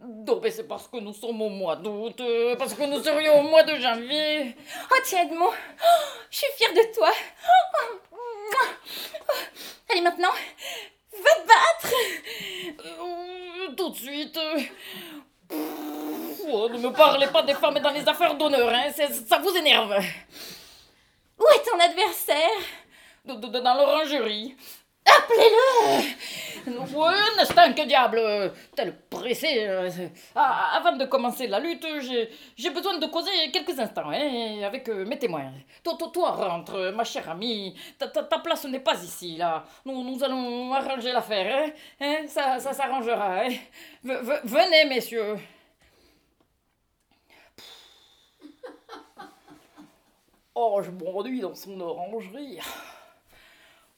Non, 0.00 0.40
mais 0.42 0.50
c'est 0.50 0.66
parce 0.68 0.88
que 0.88 0.98
nous 0.98 1.12
sommes 1.14 1.40
au 1.40 1.48
mois 1.48 1.76
d'août, 1.76 2.20
euh, 2.20 2.56
parce 2.56 2.74
que 2.74 2.82
nous 2.84 3.02
serions 3.02 3.38
au 3.40 3.42
mois 3.42 3.62
de 3.62 3.76
janvier. 3.76 4.54
Oh 4.90 4.94
tiens 5.04 5.22
Edmond, 5.22 5.46
Oh, 5.50 6.04
je 6.30 6.36
suis 6.38 6.46
fière 6.56 6.72
de 6.74 6.94
toi. 6.94 7.10
Oh, 7.12 7.98
oh. 8.12 9.32
Allez 9.90 10.00
maintenant, 10.02 10.32
va 11.12 11.30
te 11.36 11.46
battre. 11.46 11.94
Euh, 12.84 13.74
tout 13.76 13.90
de 13.90 13.96
suite. 13.96 14.36
euh, 14.36 14.58
pff, 15.48 16.40
oh, 16.48 16.68
ne 16.68 16.78
me 16.78 16.90
parlez 16.90 17.28
pas 17.28 17.42
des 17.42 17.54
femmes 17.54 17.78
dans 17.78 17.90
les 17.90 18.06
affaires 18.06 18.34
d'honneur, 18.34 18.68
hein, 18.74 18.90
ça 18.92 19.38
vous 19.38 19.56
énerve. 19.56 19.94
Où 21.38 21.44
est 21.54 21.62
ton 21.70 21.78
adversaire? 21.78 22.60
Dans 23.24 23.74
l'orangerie. 23.74 24.54
Appelez-le. 25.06 26.24
Ouais, 26.66 27.54
pas, 27.54 27.72
que 27.72 27.86
diable 27.86 28.52
Tel 28.74 28.94
pressé. 29.10 29.66
euh, 29.68 29.90
ah, 30.34 30.76
avant 30.76 30.96
de 30.96 31.04
commencer 31.04 31.46
la 31.46 31.60
lutte, 31.60 31.86
j'ai, 32.56 32.70
besoin 32.70 32.98
de 32.98 33.06
causer 33.06 33.30
quelques 33.52 33.78
instants 33.78 34.10
hein, 34.10 34.62
avec 34.64 34.88
euh, 34.88 35.04
mes 35.04 35.18
témoins. 35.18 35.52
Toi, 35.82 35.94
toi, 35.98 36.10
toi, 36.12 36.30
rentre, 36.30 36.92
ma 36.94 37.04
chère 37.04 37.28
amie. 37.28 37.74
Ta, 37.98 38.08
place 38.38 38.64
n'est 38.64 38.80
pas 38.80 38.94
ici, 39.02 39.36
là. 39.36 39.64
Nous, 39.84 40.24
allons 40.24 40.72
arranger 40.72 41.12
l'affaire. 41.12 41.68
Hein, 42.00 42.24
hein, 42.24 42.26
ça, 42.26 42.72
s'arrangera. 42.72 43.42
Hein. 43.42 43.50
Venez, 44.02 44.84
messieurs. 44.86 45.36
Oh, 50.56 50.80
je 50.80 50.90
m'ennuie 50.92 51.40
dans 51.40 51.52
son 51.52 51.80
orangerie. 51.80 52.60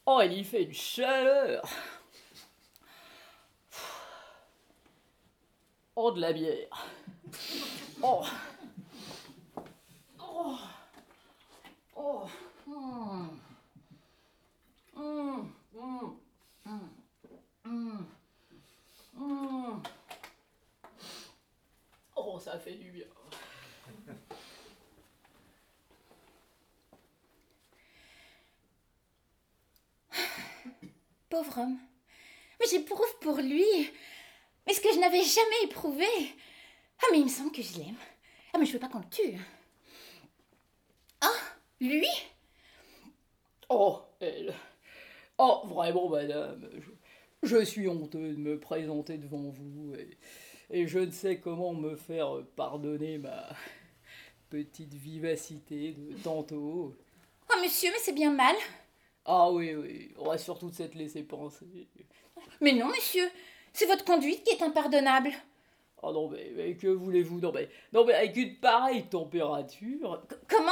Oh, 0.08 0.20
il 0.24 0.32
y 0.34 0.44
fait 0.44 0.62
une 0.62 0.72
chaleur. 0.72 1.62
Oh, 5.96 6.12
de 6.12 6.20
la 6.20 6.32
bière. 6.32 6.86
Oh. 8.02 8.24
Oh. 11.96 12.28
Mm. 12.66 13.30
Mm. 14.96 15.52
Mm. 15.74 16.16
Mm. 16.66 16.88
Mm. 17.64 18.06
Mm. 19.16 19.82
Oh, 22.14 22.38
ça 22.38 22.58
fait 22.58 22.74
du 22.74 22.90
bien. 22.90 23.06
Pauvre 31.36 31.58
homme. 31.58 31.78
Mais 32.58 32.66
j'éprouve 32.66 33.18
pour 33.20 33.36
lui. 33.36 33.62
Mais 34.66 34.72
ce 34.72 34.80
que 34.80 34.90
je 34.90 34.98
n'avais 34.98 35.22
jamais 35.22 35.64
éprouvé. 35.64 36.06
Ah, 37.02 37.08
mais 37.12 37.18
il 37.18 37.24
me 37.24 37.28
semble 37.28 37.52
que 37.52 37.60
je 37.60 37.76
l'aime. 37.76 37.98
Ah, 38.54 38.58
mais 38.58 38.64
je 38.64 38.72
veux 38.72 38.78
pas 38.78 38.88
qu'on 38.88 39.00
le 39.00 39.10
tue. 39.10 39.38
Ah, 41.20 41.28
lui? 41.78 42.08
Oh, 43.68 43.98
elle. 44.18 44.54
Oh, 45.36 45.60
vraiment, 45.66 46.08
madame. 46.08 46.70
Je, 47.42 47.58
je 47.58 47.64
suis 47.66 47.86
honteux 47.86 48.32
de 48.32 48.38
me 48.38 48.58
présenter 48.58 49.18
devant 49.18 49.50
vous 49.50 49.94
et, 49.94 50.16
et 50.70 50.86
je 50.86 51.00
ne 51.00 51.10
sais 51.10 51.38
comment 51.38 51.74
me 51.74 51.96
faire 51.96 52.46
pardonner 52.56 53.18
ma 53.18 53.46
petite 54.48 54.94
vivacité 54.94 55.92
de 55.92 56.16
tantôt. 56.16 56.96
Oh, 57.50 57.60
monsieur, 57.62 57.90
mais 57.90 57.98
c'est 58.00 58.14
bien 58.14 58.32
mal. 58.32 58.56
Ah 59.26 59.50
oui, 59.50 59.74
oui, 59.74 60.14
on 60.18 60.26
va 60.28 60.38
surtout 60.38 60.70
s'être 60.70 60.94
laissé 60.94 61.22
penser. 61.24 61.66
Mais 62.60 62.72
non, 62.72 62.86
monsieur. 62.86 63.28
C'est 63.72 63.86
votre 63.86 64.04
conduite 64.04 64.44
qui 64.44 64.50
est 64.50 64.62
impardonnable. 64.62 65.30
Oh 66.02 66.12
non, 66.12 66.28
mais, 66.28 66.52
mais 66.54 66.74
que 66.76 66.86
voulez-vous? 66.86 67.40
Non 67.40 67.52
mais, 67.52 67.68
non, 67.92 68.04
mais 68.04 68.14
avec 68.14 68.36
une 68.36 68.56
pareille 68.56 69.04
température. 69.08 70.22
C- 70.30 70.36
comment? 70.48 70.70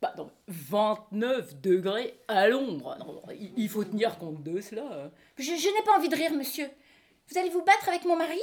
Bah, 0.00 0.12
non, 0.16 0.24
mais 0.24 0.54
29 0.54 1.60
degrés 1.60 2.14
à 2.26 2.48
l'ombre. 2.48 2.96
Non, 2.98 3.12
non, 3.12 3.22
il, 3.30 3.52
il 3.56 3.68
faut 3.68 3.84
tenir 3.84 4.18
compte 4.18 4.42
de 4.42 4.60
cela. 4.60 4.82
hein. 5.04 5.10
Je, 5.38 5.44
je 5.54 5.68
n'ai 5.68 5.82
pas 5.84 5.96
envie 5.96 6.08
de 6.08 6.16
rire, 6.16 6.32
monsieur. 6.34 6.68
Vous 7.28 7.38
allez 7.38 7.50
vous 7.50 7.62
battre 7.62 7.88
avec 7.88 8.04
mon 8.04 8.16
mari? 8.16 8.40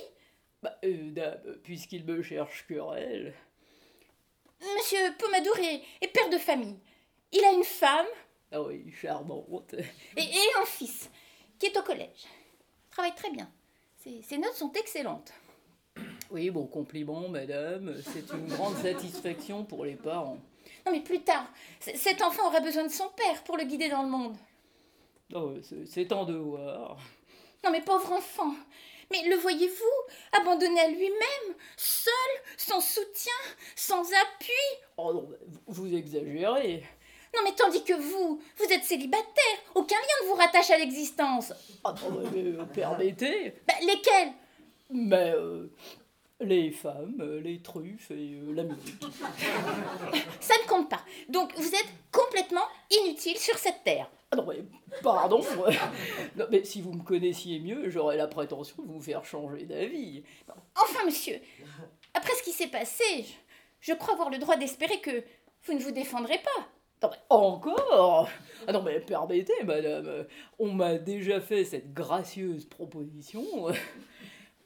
Bah, 0.64 0.78
euh, 0.86 1.12
dame, 1.12 1.42
puisqu'il 1.64 2.06
me 2.06 2.22
cherche 2.22 2.66
querelle. 2.68 3.34
Monsieur 4.78 5.00
Pomadour 5.18 5.58
est, 5.60 5.82
est 6.02 6.08
père 6.08 6.30
de 6.30 6.38
famille. 6.38 6.78
Il 7.32 7.44
a 7.44 7.52
une 7.52 7.64
femme 7.64 8.08
Ah 8.52 8.62
oui, 8.62 8.92
charmante. 9.00 9.74
et, 10.18 10.22
et 10.24 10.40
un 10.62 10.66
fils 10.66 11.10
qui 11.60 11.68
est 11.68 11.78
au 11.78 11.84
collège. 11.84 12.26
Il 12.26 12.92
travaille 12.92 13.16
très 13.16 13.30
bien. 13.32 13.50
Ses, 14.04 14.22
ses 14.24 14.38
notes 14.38 14.56
sont 14.56 14.72
excellentes. 14.74 15.32
Oui, 16.32 16.50
bon 16.50 16.66
compliment, 16.66 17.28
madame. 17.28 17.96
C'est 18.14 18.32
une 18.34 18.48
grande 18.48 18.76
satisfaction 18.78 19.66
pour 19.66 19.86
les 19.86 19.96
parents. 19.96 20.38
Non, 20.86 20.92
mais 20.92 21.02
plus 21.02 21.22
tard, 21.22 21.46
cet 21.80 22.22
enfant 22.22 22.48
aura 22.48 22.60
besoin 22.62 22.84
de 22.84 22.92
son 22.92 23.10
père 23.10 23.44
pour 23.44 23.58
le 23.58 23.64
guider 23.66 23.90
dans 23.90 24.04
le 24.04 24.10
monde. 24.10 24.36
Oh, 25.34 25.54
c'est- 25.62 26.12
un 26.12 26.26
devoir. 26.26 26.98
Non, 27.64 27.72
mais 27.72 27.82
pauvre 27.82 28.14
enfant. 28.14 28.54
Mais 29.12 29.24
le 29.28 29.36
voyez-vous, 29.36 30.40
abandonné 30.40 30.80
à 30.80 30.88
lui-même, 30.88 31.56
seul, 31.78 32.14
sans 32.58 32.80
soutien, 32.80 33.34
sans 33.76 34.02
appui? 34.14 34.52
Oh 34.98 35.14
non, 35.14 35.30
vous 35.68 35.94
exagérez. 35.94 36.84
Non, 37.36 37.42
mais 37.44 37.54
tandis 37.56 37.84
que 37.84 37.94
vous, 37.94 38.42
vous 38.58 38.66
êtes 38.74 38.84
célibataire, 38.84 39.58
aucun 39.76 39.96
lien 39.96 40.24
ne 40.24 40.28
vous 40.28 40.36
rattache 40.36 40.72
à 40.72 40.78
l'existence. 40.78 41.54
Ah 41.84 41.94
non, 42.04 42.22
mais, 42.34 42.44
euh, 42.44 42.64
permettez. 42.74 43.54
Bah, 43.68 43.76
lesquels? 43.82 44.34
Mais 44.90 45.32
euh, 45.36 45.68
les 46.42 46.72
femmes, 46.72 47.18
euh, 47.20 47.40
les 47.42 47.62
truffes 47.62 48.12
et 48.12 48.34
euh, 48.36 48.54
la 48.54 48.64
musique. 48.64 49.04
Ça 50.40 50.56
ne 50.64 50.68
compte 50.68 50.90
pas. 50.90 51.02
Donc, 51.28 51.54
vous 51.56 51.68
êtes 51.76 51.90
complètement 52.12 52.66
inutile 52.90 53.38
sur 53.38 53.58
cette 53.58 53.84
terre. 53.84 54.10
Ah 54.32 54.36
non, 54.36 54.46
mais 54.48 54.64
pardon. 55.04 55.42
Non, 56.36 56.46
mais 56.50 56.64
si 56.64 56.82
vous 56.82 56.94
me 56.94 57.04
connaissiez 57.04 57.60
mieux, 57.60 57.90
j'aurais 57.90 58.18
la 58.18 58.28
prétention 58.28 58.82
de 58.84 58.92
vous 58.92 59.02
faire 59.02 59.26
changer 59.26 59.66
d'avis. 59.66 60.24
Enfin, 60.76 61.06
monsieur, 61.06 61.40
après 62.14 62.34
ce 62.36 62.44
qui 62.44 62.52
s'est 62.52 62.68
passé, 62.68 63.04
je, 63.82 63.92
je 63.92 63.94
crois 63.94 64.14
avoir 64.14 64.30
le 64.30 64.38
droit 64.38 64.56
d'espérer 64.56 65.00
que 65.02 65.24
vous 65.64 65.74
ne 65.74 65.80
vous 65.80 65.92
défendrez 65.92 66.38
pas. 66.40 66.68
Mais 67.02 67.10
encore? 67.30 68.30
Ah 68.68 68.72
non, 68.74 68.82
mais 68.84 69.00
permettez, 69.00 69.64
madame. 69.64 70.26
On 70.58 70.72
m'a 70.74 70.98
déjà 70.98 71.40
fait 71.40 71.64
cette 71.64 71.94
gracieuse 71.94 72.66
proposition. 72.66 73.46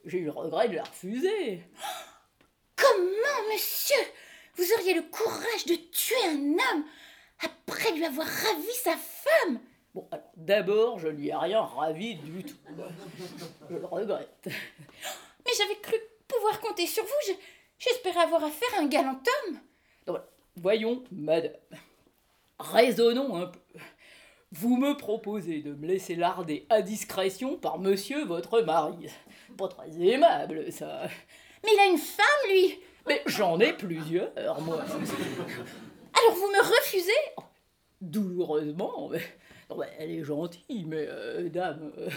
J'ai 0.06 0.18
eu 0.20 0.26
le 0.26 0.32
regret 0.32 0.68
de 0.70 0.76
la 0.76 0.84
refuser. 0.84 1.62
Comment, 2.76 3.52
monsieur? 3.52 3.96
Vous 4.56 4.66
auriez 4.78 4.94
le 4.96 5.04
courage 5.04 5.66
de 5.68 5.76
tuer 5.76 6.26
un 6.28 6.54
homme 6.54 6.86
après 7.44 7.92
lui 7.94 8.04
avoir 8.06 8.28
ravi 8.28 8.72
sa 8.84 8.96
femme? 8.98 9.60
Bon, 9.94 10.08
alors, 10.12 10.26
d'abord, 10.36 11.00
je 11.00 11.08
lui 11.08 11.30
ai 11.30 11.36
rien 11.36 11.62
ravi 11.62 12.16
du 12.16 12.44
tout. 12.44 12.56
Je 13.70 13.76
le 13.76 13.86
regrette. 13.86 14.48
Mais 14.48 15.52
j'avais 15.58 15.80
cru 15.82 15.96
pouvoir 16.28 16.60
compter 16.62 16.88
sur 16.88 17.04
vous. 17.04 17.10
Je- 17.28 17.34
J'espérais 17.80 18.22
avoir 18.22 18.44
affaire 18.44 18.70
à 18.78 18.82
un 18.82 18.88
galant 18.88 19.20
homme. 19.48 19.60
Donc. 20.08 20.18
Voyons, 20.56 21.04
madame. 21.12 21.52
Raisonnons 22.72 23.36
un 23.36 23.48
peu. 23.48 23.60
Vous 24.54 24.78
me 24.78 24.96
proposez 24.96 25.62
de 25.62 25.74
me 25.74 25.86
laisser 25.88 26.16
larder 26.16 26.66
à 26.70 26.82
discrétion 26.82 27.58
par 27.58 27.80
monsieur 27.80 28.24
votre 28.24 28.62
mari. 28.62 29.08
Pas 29.58 29.68
très 29.68 29.92
aimable, 30.00 30.72
ça. 30.72 31.08
Mais 31.64 31.72
il 31.74 31.80
a 31.80 31.86
une 31.88 31.98
femme, 31.98 32.50
lui. 32.50 32.80
Mais 33.08 33.22
j'en 33.26 33.60
ai 33.60 33.74
plusieurs, 33.74 34.62
moi. 34.62 34.82
Alors 34.82 36.36
vous 36.36 36.48
me 36.52 36.60
refusez? 36.62 37.12
Douloureusement, 38.00 39.10
mais... 39.10 39.22
non, 39.70 39.78
mais 39.78 39.90
elle 39.98 40.12
est 40.12 40.24
gentille, 40.24 40.86
mais 40.86 41.06
euh, 41.10 41.50
dame... 41.50 41.92
euh, 41.98 42.10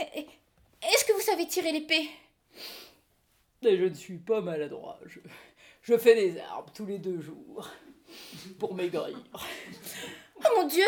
Eh, 0.00 0.26
Est-ce 0.82 1.04
que 1.06 1.12
vous 1.12 1.20
savez 1.20 1.46
tirer 1.46 1.72
l'épée? 1.72 2.08
Mais 3.62 3.76
je 3.78 3.84
ne 3.84 3.94
suis 3.94 4.18
pas 4.18 4.40
maladroit. 4.40 4.98
Je, 5.06 5.20
je 5.82 5.96
fais 5.96 6.14
des 6.14 6.38
arbres 6.40 6.72
tous 6.74 6.86
les 6.86 6.98
deux 6.98 7.20
jours. 7.20 7.70
Pour 8.58 8.74
maigrir. 8.74 9.18
Oh 10.38 10.48
mon 10.54 10.66
Dieu 10.66 10.84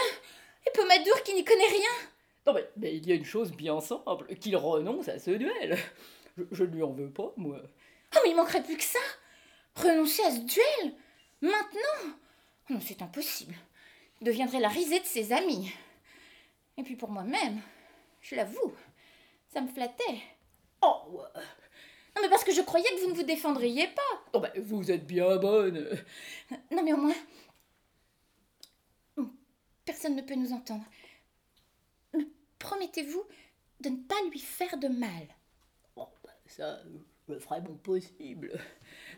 Et 0.67 0.71
Pomadour 0.75 1.23
qui 1.23 1.33
n'y 1.33 1.43
connaît 1.43 1.67
rien 1.67 1.91
Non, 2.47 2.53
mais, 2.53 2.69
mais 2.77 2.97
il 2.97 3.09
y 3.09 3.13
a 3.13 3.15
une 3.15 3.25
chose 3.25 3.51
bien 3.51 3.81
simple, 3.81 4.35
qu'il 4.37 4.55
renonce 4.57 5.09
à 5.09 5.19
ce 5.19 5.31
duel. 5.31 5.79
Je, 6.37 6.43
je 6.53 6.65
ne 6.65 6.71
lui 6.75 6.83
en 6.83 6.93
veux 6.93 7.11
pas, 7.11 7.33
moi. 7.39 7.57
Oh, 8.15 8.19
mais 8.23 8.31
il 8.31 8.37
manquerait 8.37 8.63
plus 8.63 8.77
que 8.77 8.85
ça 8.85 8.99
Renoncer 9.75 10.23
à 10.23 10.33
ce 10.33 10.41
duel 10.41 10.95
Maintenant 11.41 12.15
Oh 12.69 12.75
Non, 12.75 12.81
c'est 12.81 13.01
impossible. 13.01 13.55
Il 14.21 14.27
deviendrait 14.27 14.61
la 14.61 14.69
risée 14.69 15.01
de 15.01 15.07
ses 15.07 15.33
amis. 15.33 15.73
Et 16.77 16.83
puis 16.83 16.97
pour 16.97 17.11
moi-même, 17.11 17.61
je 18.21 18.35
l'avoue, 18.35 18.75
ça 19.53 19.61
me 19.61 19.69
flattait. 19.69 20.21
Oh, 20.83 21.01
ouais. 21.11 21.43
Non, 22.19 22.25
mais 22.25 22.31
parce 22.31 22.43
que 22.43 22.53
je 22.53 22.63
croyais 22.63 22.89
que 22.97 23.01
vous 23.05 23.11
ne 23.11 23.15
vous 23.15 23.23
défendriez 23.23 23.87
pas. 23.87 24.23
Oh, 24.33 24.41
ben, 24.41 24.51
vous 24.61 24.91
êtes 24.91 25.07
bien 25.07 25.37
bonne. 25.37 25.89
Non, 26.73 26.83
mais 26.83 26.93
au 26.93 26.97
moins. 26.97 27.15
Personne 29.85 30.17
ne 30.17 30.23
peut 30.23 30.35
nous 30.35 30.53
entendre. 30.53 30.85
Me 32.13 32.25
promettez-vous 32.59 33.23
de 33.81 33.91
ne 33.91 33.97
pas 33.99 34.17
lui 34.31 34.41
faire 34.41 34.79
de 34.79 34.89
mal 34.89 35.29
Oh, 35.95 36.09
ben, 36.25 36.33
ça, 36.47 36.81
je 37.29 37.39
ferai 37.39 37.61
mon 37.61 37.77
possible. 37.77 38.59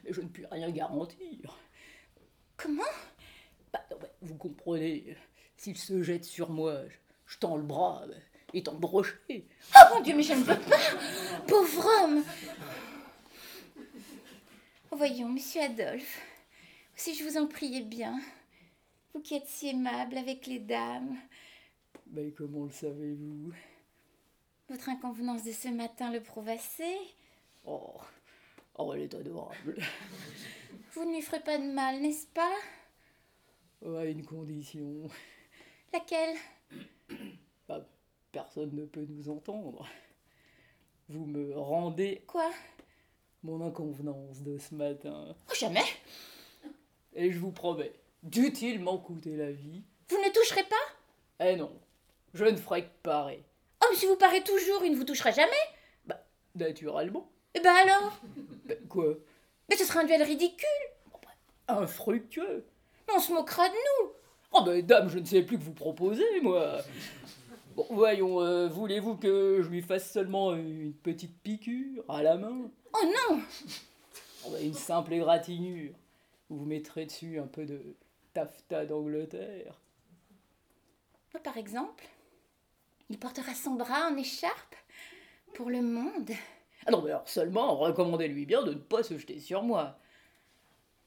Mais 0.05 0.13
je 0.13 0.21
ne 0.21 0.29
puis 0.29 0.45
rien 0.51 0.71
garantir. 0.71 1.59
Comment? 2.59 2.83
Bah, 3.73 3.83
non, 3.91 3.97
vous 4.21 4.35
comprenez, 4.37 5.17
s'il 5.57 5.79
se 5.79 6.03
jette 6.03 6.27
sur 6.27 6.51
moi, 6.51 6.83
je, 6.87 6.97
je 7.35 7.39
tends 7.39 7.57
le 7.57 7.63
bras, 7.63 8.05
ben, 8.07 8.21
il 8.53 8.63
brochet. 8.63 9.47
Oh 9.75 9.95
mon 9.95 10.01
Dieu, 10.01 10.15
mais 10.15 10.23
je 10.23 10.35
ne 10.35 10.43
veux 10.43 10.59
pas 10.59 10.77
Pauvre 11.47 11.87
homme 12.03 12.23
Voyons, 15.01 15.31
monsieur 15.31 15.63
Adolphe, 15.63 16.21
si 16.95 17.15
je 17.15 17.25
vous 17.25 17.39
en 17.39 17.47
priais 17.47 17.81
bien, 17.81 18.21
vous 19.15 19.23
qui 19.23 19.35
êtes 19.35 19.47
si 19.47 19.69
aimable 19.69 20.19
avec 20.19 20.47
les 20.47 20.59
dames, 20.59 21.17
Mais 22.09 22.33
comment 22.33 22.65
le 22.67 22.71
savez-vous? 22.71 23.51
Votre 24.69 24.91
inconvenance 24.91 25.43
de 25.43 25.53
ce 25.53 25.69
matin 25.69 26.13
le 26.13 26.23
prouve 26.23 26.51
assez. 26.51 26.99
Oh, 27.65 27.95
oh, 28.77 28.93
elle 28.93 29.01
est 29.01 29.15
adorable. 29.15 29.81
Vous 30.93 31.07
ne 31.07 31.15
lui 31.15 31.23
ferez 31.23 31.41
pas 31.41 31.57
de 31.57 31.73
mal, 31.73 32.03
n'est-ce 32.03 32.27
pas? 32.27 32.57
Oh, 33.81 33.95
à 33.95 34.05
une 34.05 34.27
condition. 34.27 35.09
Laquelle? 35.95 36.37
Bah, 37.67 37.89
personne 38.33 38.77
ne 38.77 38.85
peut 38.85 39.07
nous 39.09 39.31
entendre. 39.31 39.89
Vous 41.09 41.25
me 41.25 41.59
rendez 41.59 42.23
Quoi? 42.27 42.51
Mon 43.43 43.65
inconvenance 43.67 44.43
de 44.43 44.59
ce 44.59 44.75
matin. 44.75 45.35
Oh, 45.51 45.55
jamais 45.59 45.85
Et 47.15 47.31
je 47.33 47.39
vous 47.39 47.53
promets, 47.53 47.93
dût-il 48.23 48.81
m'en 48.81 48.99
coûter 48.99 49.37
la 49.37 49.51
vie, 49.51 49.83
Vous 50.09 50.17
ne 50.19 50.31
toucherez 50.33 50.65
pas? 50.65 51.45
Eh 51.47 51.57
non, 51.57 51.73
je 52.35 52.45
ne 52.45 52.57
ferai 52.57 52.85
que 52.85 52.91
parer. 53.03 53.43
Oh, 53.83 53.87
mais 53.91 53.97
si 53.97 54.07
vous 54.07 54.17
parez 54.17 54.43
toujours, 54.43 54.85
il 54.85 54.93
ne 54.93 54.97
vous 54.97 55.05
touchera 55.05 55.31
jamais 55.31 55.53
Naturellement. 56.55 57.31
Eh 57.55 57.61
ben 57.61 57.73
alors? 57.73 58.21
Ben, 58.65 58.77
quoi? 58.89 59.15
Mais 59.69 59.77
ce 59.77 59.85
sera 59.85 60.01
un 60.01 60.05
duel 60.05 60.23
ridicule 60.23 60.67
Infructueux 61.69 62.67
On 63.15 63.21
se 63.21 63.33
moquera 63.33 63.69
de 63.69 63.75
nous 63.75 64.11
Oh 64.53 64.63
ben 64.65 64.85
dame, 64.85 65.09
je 65.09 65.21
ne 65.21 65.25
sais 65.25 65.43
plus 65.43 65.59
que 65.59 65.63
vous 65.63 65.73
proposez, 65.73 66.41
moi. 66.43 66.79
Bon, 67.81 67.87
voyons, 67.95 68.43
euh, 68.43 68.69
voulez-vous 68.69 69.17
que 69.17 69.63
je 69.63 69.69
lui 69.71 69.81
fasse 69.81 70.13
seulement 70.13 70.55
une 70.55 70.93
petite 70.93 71.41
piqûre 71.41 72.05
à 72.11 72.23
la 72.23 72.37
main? 72.37 72.71
Oh 72.93 73.07
non 73.07 73.41
Oh, 74.45 74.51
ben, 74.53 74.67
Une 74.67 74.75
simple 74.75 75.15
égratignure. 75.15 75.95
Vous 76.51 76.67
mettrez 76.67 77.07
dessus 77.07 77.39
un 77.39 77.47
peu 77.47 77.65
de 77.65 77.97
taffetas 78.35 78.85
d'Angleterre. 78.85 79.81
Moi, 81.33 81.43
Par 81.43 81.57
exemple, 81.57 82.05
il 83.09 83.19
portera 83.19 83.55
son 83.55 83.77
bras 83.77 84.11
en 84.11 84.17
écharpe 84.19 84.77
pour 85.55 85.71
le 85.71 85.81
monde. 85.81 86.33
Ah 86.85 86.91
non, 86.91 87.01
mais 87.01 87.13
alors 87.13 87.27
seulement, 87.31 87.79
recommandez-lui 87.79 88.45
bien 88.45 88.63
de 88.63 88.75
ne 88.75 88.79
pas 88.79 89.03
se 89.03 89.17
jeter 89.17 89.41
sur 89.41 89.63
moi. 89.63 89.97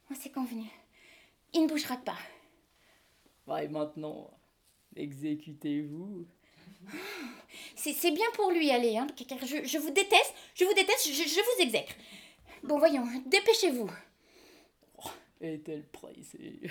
Oh, 0.09 0.15
C'est 0.19 0.31
convenu. 0.31 0.65
Il 1.53 1.65
ne 1.65 1.67
bougera 1.67 1.97
pas. 1.97 2.17
Ouais, 3.45 3.67
maintenant, 3.67 4.31
exécutez-vous. 4.95 6.25
C'est 7.75 7.93
c'est 7.93 8.11
bien 8.11 8.25
pour 8.33 8.51
lui, 8.51 8.71
allez, 8.71 8.97
hein, 8.97 9.07
car 9.27 9.39
je, 9.45 9.65
je 9.65 9.77
vous 9.77 9.91
déteste, 9.91 10.33
je 10.55 10.65
vous 10.65 10.73
déteste, 10.73 11.07
je, 11.07 11.13
je 11.13 11.39
vous 11.39 11.61
exècre. 11.61 11.93
Bon, 12.63 12.77
voyons, 12.77 13.05
dépêchez-vous. 13.25 13.89
Est-elle 15.41 15.83
pressée? 15.87 16.61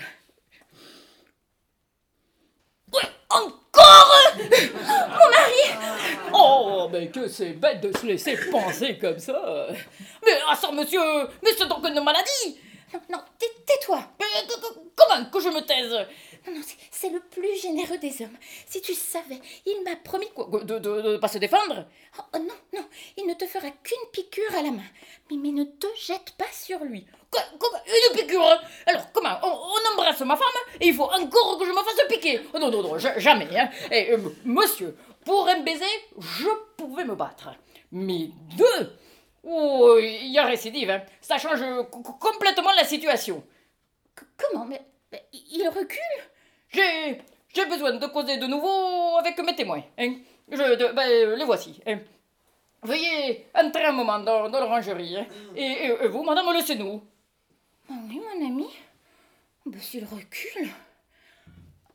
Encore! 3.29 4.35
Mon 4.35 5.29
mari! 5.29 5.63
Oh, 6.33 6.87
mais 6.91 7.09
que 7.09 7.27
c'est 7.27 7.53
bête 7.53 7.81
de 7.81 7.95
se 7.95 8.05
laisser 8.05 8.37
penser 8.51 8.97
comme 8.99 9.19
ça. 9.19 9.67
Mais 10.25 10.33
ah 10.47 10.55
ça, 10.55 10.71
monsieur 10.71 10.99
Mais 11.43 11.51
c'est 11.57 11.67
donc 11.67 11.87
une 11.87 12.03
maladie 12.03 12.59
Non, 12.93 12.99
non, 13.09 13.19
tais- 13.39 13.47
tais-toi. 13.65 13.99
Que- 14.19 14.79
comment 14.95 15.25
que 15.29 15.39
je 15.39 15.49
me 15.49 15.61
taise? 15.61 15.91
Non, 16.47 16.53
non, 16.55 16.61
c'est- 16.91 17.09
le 17.09 17.19
plus 17.19 17.55
généreux 17.61 17.97
des 17.97 18.21
hommes. 18.21 18.37
Si 18.65 18.81
tu 18.81 18.93
savais, 18.93 19.39
il 19.65 19.83
m'a 19.83 19.95
promis... 19.97 20.29
Quoi, 20.33 20.47
de, 20.63 20.79
de 20.79 21.17
pas 21.17 21.27
se 21.27 21.37
défendre? 21.37 21.85
Oh, 22.17 22.21
oh, 22.35 22.37
non, 22.39 22.55
non, 22.73 22.85
il 23.17 23.27
ne 23.27 23.33
te 23.33 23.45
fera 23.45 23.69
qu'une 23.83 24.09
piqûre 24.11 24.55
à 24.57 24.61
la 24.61 24.71
main. 24.71 24.83
Mais, 25.29 25.37
mais 25.37 25.49
ne 25.51 25.63
te 25.65 25.87
jette 25.97 26.31
pas 26.37 26.51
sur 26.51 26.79
lui. 26.79 27.05
Quoi, 27.29 27.41
comment 27.59 27.79
Une 27.85 28.17
piqûre? 28.17 28.41
Alors, 28.85 29.11
comment 29.11 29.37
on, 29.43 29.47
on 29.49 29.93
embrasse 29.93 30.21
ma 30.21 30.35
femme? 30.37 30.47
Et 30.79 30.87
il 30.87 30.93
faut 30.95 31.03
encore 31.11 31.57
que 31.59 31.65
je 31.65 31.71
me 31.71 31.83
fasse 31.83 32.07
piquer 32.09 32.41
Oh, 32.53 32.59
Non, 32.59 32.71
non, 32.71 32.81
non, 32.81 32.97
ja- 32.97 33.19
jamais. 33.19 33.49
Hein. 33.57 33.69
Et, 33.91 34.11
euh, 34.13 34.17
monsieur, 34.45 34.95
pour 35.25 35.47
un 35.47 35.59
baiser, 35.59 35.85
je 36.19 36.47
pouvais 36.77 37.03
me 37.05 37.15
battre. 37.15 37.49
Mais 37.91 38.29
deux 38.57 38.91
Oh, 39.43 39.97
il 40.01 40.31
y 40.31 40.39
a 40.39 40.45
récidive. 40.45 40.89
Hein. 40.89 41.01
Ça 41.21 41.37
change 41.37 41.59
co- 41.91 42.01
co- 42.01 42.13
complètement 42.13 42.71
la 42.73 42.85
situation. 42.85 43.43
C- 44.17 44.25
comment 44.37 44.65
mais, 44.65 44.81
mais 45.11 45.25
il 45.33 45.67
recule? 45.67 46.21
J'ai, 46.71 47.21
j'ai 47.53 47.65
besoin 47.65 47.93
de 47.93 48.07
causer 48.07 48.37
de 48.37 48.47
nouveau 48.47 49.17
avec 49.17 49.37
mes 49.39 49.55
témoins. 49.55 49.83
Hein. 49.97 50.15
Je, 50.49 50.75
de- 50.75 50.93
ben, 50.93 51.35
les 51.37 51.45
voici. 51.45 51.79
hein. 51.85 51.99
Veuillez 52.83 53.47
entrer 53.53 53.85
un 53.85 53.91
moment 53.91 54.19
dans, 54.19 54.49
dans 54.49 54.59
l'orangerie. 54.59 55.17
hein. 55.17 55.25
Et, 55.55 55.61
et- 55.63 56.03
et 56.03 56.07
vous, 56.07 56.23
madame 56.23 56.59
Sénou 56.61 57.03
Ah 57.89 57.93
oui, 58.09 58.19
mon 58.19 58.45
ami. 58.47 58.67
Bah, 59.65 59.77
s'il 59.79 60.05
recule... 60.05 60.69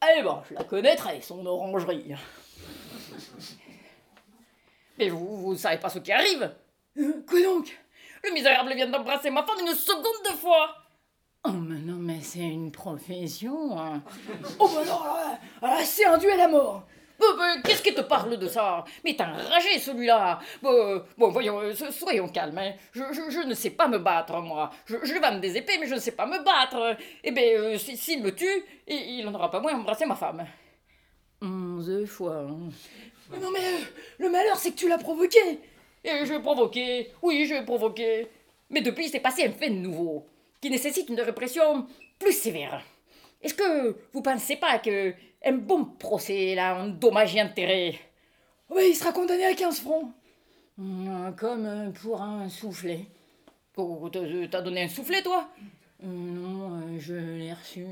Eh 0.01 0.23
ben, 0.23 0.43
je 0.49 0.55
la 0.55 0.63
connaîtrai, 0.65 1.21
son 1.21 1.45
orangerie. 1.45 2.15
Mais 4.99 5.09
vous, 5.09 5.37
vous 5.39 5.57
savez 5.57 5.79
pas 5.79 5.89
ce 5.91 5.99
qui 5.99 6.13
arrive 6.13 6.55
Euh, 6.99 7.25
quoi 7.29 7.43
donc? 7.43 7.79
Le 8.25 8.33
misérable 8.33 8.75
vient 8.75 8.89
d'embrasser 8.89 9.31
ma 9.31 9.45
femme 9.45 9.61
une 9.61 9.75
seconde 9.75 10.37
fois 10.41 10.75
Oh, 11.45 11.53
mais 11.53 11.79
non, 11.79 11.95
mais 11.99 12.21
c'est 12.21 12.41
une 12.41 12.73
profession. 12.73 13.79
hein. 13.79 14.03
Oh 14.59 14.69
bah 14.69 14.83
non, 14.85 15.05
là, 15.05 15.39
alors 15.63 15.77
là, 15.79 15.85
c'est 15.85 16.05
un 16.05 16.19
duel 16.19 16.41
à 16.41 16.49
mort 16.49 16.83
Euh, 17.23 17.25
euh, 17.25 17.61
Qu'est-ce 17.65 17.83
qui 17.83 17.95
te 17.95 18.01
parle 18.01 18.37
de 18.37 18.49
ça? 18.49 18.85
Mais 19.05 19.15
t'es 19.15 19.23
enragé, 19.25 19.79
celui-là 19.79 20.41
Bon, 20.63 21.03
bon, 21.17 21.31
voyons, 21.31 21.61
euh, 21.61 21.75
so- 21.75 21.91
soyons 21.93 22.29
calmes. 22.29 22.59
hein. 22.59 22.73
Je, 22.93 23.03
je- 23.13 23.31
je 23.31 23.41
ne 23.47 23.55
sais 23.55 23.71
pas 23.71 23.87
me 23.89 23.99
battre, 23.99 24.41
moi. 24.41 24.71
Je, 24.87 24.97
je 25.05 25.15
vends 25.15 25.39
des 25.39 25.57
épées, 25.57 25.79
mais 25.81 25.87
je 25.87 25.95
ne 25.95 26.01
sais 26.01 26.13
pas 26.13 26.27
me 26.27 26.39
battre. 26.43 26.97
Eh 27.23 27.31
bien, 27.31 27.45
euh, 27.45 27.79
si- 27.79 27.97
s'il 27.97 28.23
me 28.23 28.35
tue, 28.35 28.65
il 28.89 28.97
il 29.21 29.25
n'en 29.25 29.35
aura 29.35 29.51
pas 29.51 29.61
moins 29.61 29.75
embrassé 29.75 30.05
ma 30.07 30.17
femme. 30.17 30.45
Onze 31.41 32.05
fois. 32.07 32.39
hein. 32.49 32.69
Mais 33.31 33.39
non 33.39 33.51
mais 33.53 33.61
euh, 33.61 33.79
le 34.19 34.31
malheur 34.31 34.57
c'est 34.57 34.71
que 34.73 34.77
tu 34.77 34.89
l'as 34.89 34.97
provoqué 34.99 35.61
Et 36.05 36.11
je 36.25 36.33
vais 36.33 36.41
provoquer, 36.41 37.11
oui, 37.23 37.47
je 37.47 37.55
vais 37.55 37.65
provoquer. 37.65 38.29
Mais 38.71 38.81
depuis, 38.81 39.07
il 39.07 39.11
s'est 39.11 39.21
passé 39.21 39.47
un 39.47 39.53
fait 39.53 39.71
nouveau, 39.71 40.27
qui 40.61 40.71
nécessite 40.71 41.09
une 41.09 41.21
répression 41.21 41.87
plus 42.19 42.33
sévère. 42.33 42.83
Est-ce 43.43 43.55
que 43.55 43.97
vous 44.13 44.23
pensez 44.23 44.57
pas 44.57 44.79
que 44.79 45.15
un 45.45 45.53
bon 45.53 45.85
procès, 45.85 46.55
là, 46.55 46.83
en 46.83 46.89
dommages 46.89 47.35
et 47.37 47.41
intérêts 47.41 47.99
Ouais, 48.71 48.91
il 48.91 48.95
sera 48.95 49.13
condamné 49.13 49.45
à 49.47 49.55
15 49.55 49.81
francs 49.81 50.11
Hum, 50.79 51.35
Comme 51.39 51.93
pour 52.03 52.21
un 52.23 52.49
soufflet. 52.49 53.07
Oh, 53.77 54.09
t'as- 54.13 54.61
donné 54.63 54.83
un 54.83 54.89
soufflet, 54.89 55.23
toi? 55.23 55.49
Non, 56.03 56.73
euh, 56.81 56.99
je 56.99 57.15
l'ai 57.15 57.53
reçu. 57.53 57.85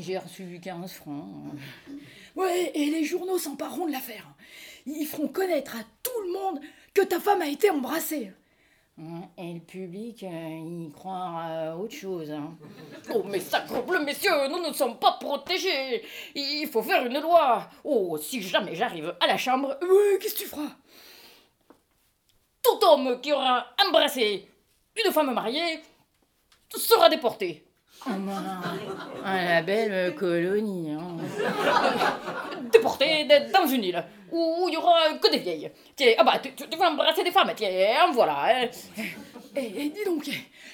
J'ai 0.00 0.18
reçu 0.18 0.58
15 0.62 0.92
francs. 0.92 1.24
Ouais, 2.36 2.70
et 2.74 2.86
les 2.90 3.04
journaux 3.04 3.38
s'empareront 3.38 3.86
de 3.86 3.92
l'affaire. 3.92 4.26
Ils 4.86 5.06
feront 5.06 5.28
connaître 5.28 5.76
à 5.76 5.82
tout 6.02 6.20
le 6.26 6.32
monde 6.32 6.60
que 6.94 7.02
ta 7.02 7.20
femme 7.20 7.42
a 7.42 7.46
été 7.48 7.70
embrassée. 7.70 8.32
Hum, 8.98 9.26
Et 9.38 9.54
le 9.54 9.60
public, 9.60 10.22
euh, 10.24 10.26
il 10.86 10.92
croira 10.92 11.44
à 11.44 11.76
autre 11.76 11.94
chose. 11.94 12.30
hein. 12.30 12.54
Oh, 13.14 13.22
mais 13.24 13.40
sacrebleu, 13.40 14.00
messieurs, 14.04 14.48
nous 14.50 14.58
ne 14.66 14.72
sommes 14.72 14.98
pas 14.98 15.12
protégés. 15.12 16.04
Il 16.34 16.68
faut 16.70 16.82
faire 16.82 17.06
une 17.06 17.18
loi. 17.20 17.68
Oh, 17.84 18.18
si 18.18 18.42
jamais 18.42 18.74
j'arrive 18.74 19.14
à 19.20 19.26
la 19.26 19.36
chambre, 19.38 19.78
Ouais, 19.80 20.18
qu'est-ce 20.20 20.34
que 20.34 20.40
tu 20.40 20.46
feras? 20.46 20.70
Tout 22.62 22.78
homme 22.84 23.20
qui 23.22 23.32
aura 23.32 23.66
embrassé 23.86 24.48
une 25.02 25.12
femme 25.12 25.32
mariée 25.32 25.80
sera 26.76 27.08
déporté. 27.08 27.64
Oh, 28.06 28.10
la 29.24 29.62
belle 29.62 30.14
colonie. 30.14 30.90
Hein. 30.90 31.16
Déporté 32.72 33.26
dans 33.52 33.66
une 33.66 33.84
île 33.84 34.04
où 34.32 34.66
il 34.68 34.74
y 34.74 34.76
aura 34.76 35.14
que 35.20 35.30
des 35.30 35.38
vieilles. 35.38 35.70
Tiens, 35.96 36.14
ah 36.18 36.24
bah, 36.24 36.38
tu, 36.38 36.52
tu 36.54 36.78
vas 36.78 36.90
embrasser 36.90 37.24
des 37.24 37.30
femmes, 37.30 37.52
tiens, 37.54 38.06
en 38.08 38.12
voilà. 38.12 38.62
Et, 38.62 38.64
hein. 38.64 38.70
eh, 39.56 39.72
eh, 39.76 39.88
dis 39.90 40.04
donc, 40.04 40.28
et 40.28 40.32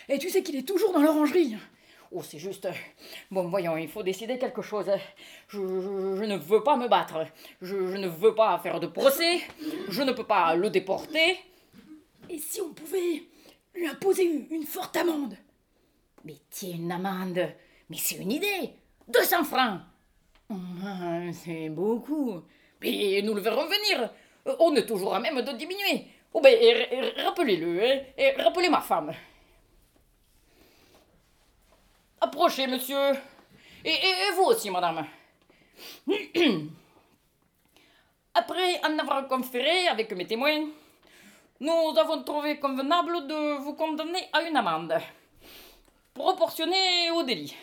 eh, 0.09 0.18
tu 0.18 0.31
sais 0.31 0.43
qu'il 0.43 0.57
est 0.57 0.66
toujours 0.68 0.93
dans 0.93 1.01
l'orangerie. 1.01 1.57
Oh, 2.12 2.22
c'est 2.22 2.39
juste. 2.39 2.68
Bon, 3.31 3.49
voyons, 3.49 3.77
il 3.77 3.89
faut 3.89 4.03
décider 4.03 4.39
quelque 4.39 4.62
chose. 4.62 4.91
Je, 5.49 5.59
ne 5.59 6.37
veux 6.37 6.62
pas 6.62 6.77
me 6.77 6.89
battre. 6.89 7.27
Je, 7.61 7.77
ne 7.77 8.07
veux 8.07 8.35
pas 8.35 8.59
faire 8.59 8.79
de 8.79 8.87
procès. 8.87 9.41
Je 9.89 10.03
ne 10.03 10.12
peux 10.12 10.24
pas 10.24 10.55
le 10.55 10.70
déporter. 10.70 11.39
Et 12.31 12.39
si 12.39 12.61
on 12.61 12.72
pouvait 12.72 13.22
lui 13.74 13.87
imposer 13.89 14.47
une, 14.51 14.64
forte 14.64 14.97
amende? 14.97 15.37
Mais 16.27 16.41
tiens, 16.51 16.74
une 16.74 16.91
amende. 16.91 17.55
Mais 17.89 17.97
c'est 17.97 18.16
une 18.16 18.33
idée. 18.33 18.72
200 19.07 19.45
francs. 19.45 19.81
Oh, 20.51 20.55
c'est 21.33 21.68
beaucoup. 21.68 22.43
Mais 22.83 23.22
nous 23.22 23.33
le 23.33 23.41
verrons 23.41 23.66
venir. 23.66 24.11
On 24.59 24.74
est 24.74 24.87
toujours 24.87 25.14
à 25.14 25.20
même 25.20 25.41
de 25.41 25.53
diminuer. 25.53 26.09
Oh 26.33 26.41
ben, 26.41 26.59
rappelez-le, 27.24 27.81
hein, 27.81 28.01
et 28.18 28.33
rappelez 28.33 28.68
ma 28.68 28.81
femme. 28.81 29.12
Approchez, 32.20 32.66
monsieur. 32.66 33.12
Et, 33.85 33.97
vous 34.35 34.47
aussi, 34.47 34.68
madame. 34.68 35.07
Après 38.35 38.81
en 38.85 38.99
avoir 38.99 39.29
conféré 39.29 39.87
avec 39.87 40.12
mes 40.12 40.27
témoins, 40.27 40.66
nous 41.61 41.95
avons 41.97 42.24
trouvé 42.24 42.59
convenable 42.59 43.29
de 43.29 43.59
vous 43.59 43.74
condamner 43.74 44.29
à 44.33 44.43
une 44.43 44.57
amende 44.57 45.01
proportionnée 46.17 47.11
au 47.11 47.23
délit. 47.23 47.55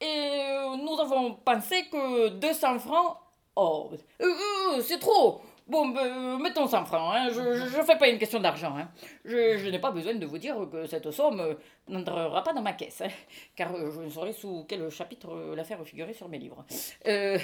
Et 0.00 0.56
nous 0.82 0.98
avons 1.00 1.34
pensé 1.34 1.84
que 1.90 2.28
200 2.28 2.78
francs. 2.78 3.16
Oh, 3.56 3.90
euh, 4.20 4.24
euh, 4.24 4.80
c'est 4.80 4.98
trop! 4.98 5.42
Bon, 5.68 5.88
ben, 5.88 6.38
mettons 6.38 6.66
100 6.66 6.84
francs, 6.86 7.14
hein. 7.14 7.28
je 7.32 7.40
ne 7.40 7.82
fais 7.84 7.96
pas 7.96 8.08
une 8.08 8.18
question 8.18 8.40
d'argent. 8.40 8.74
Hein. 8.76 8.88
Je, 9.24 9.68
n'ai 9.70 9.78
pas 9.78 9.90
besoin 9.92 10.14
de 10.14 10.26
vous 10.26 10.38
dire 10.38 10.56
que 10.70 10.86
cette 10.86 11.10
somme 11.12 11.56
n'entrera 11.86 12.42
pas 12.42 12.52
dans 12.52 12.62
ma 12.62 12.72
caisse, 12.72 13.02
hein, 13.02 13.08
car 13.54 13.72
je 13.90 14.00
ne 14.00 14.10
saurais 14.10 14.32
sous 14.32 14.64
quel 14.68 14.90
chapitre 14.90 15.54
la 15.54 15.62
faire 15.62 15.84
figurer 15.84 16.14
sur 16.14 16.28
mes 16.28 16.38
livres. 16.38 16.64
Euh, 17.06 17.38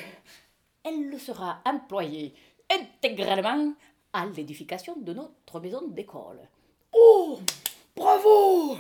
elle 0.84 1.18
sera 1.20 1.61
employée 1.64 2.34
intégralement 2.70 3.72
à 4.12 4.26
l'édification 4.26 4.97
de 4.97 5.12
notre 5.12 5.61
maison 5.61 5.86
d'école. 5.89 6.41
Oh 6.93 7.39
Bravo 7.95 8.78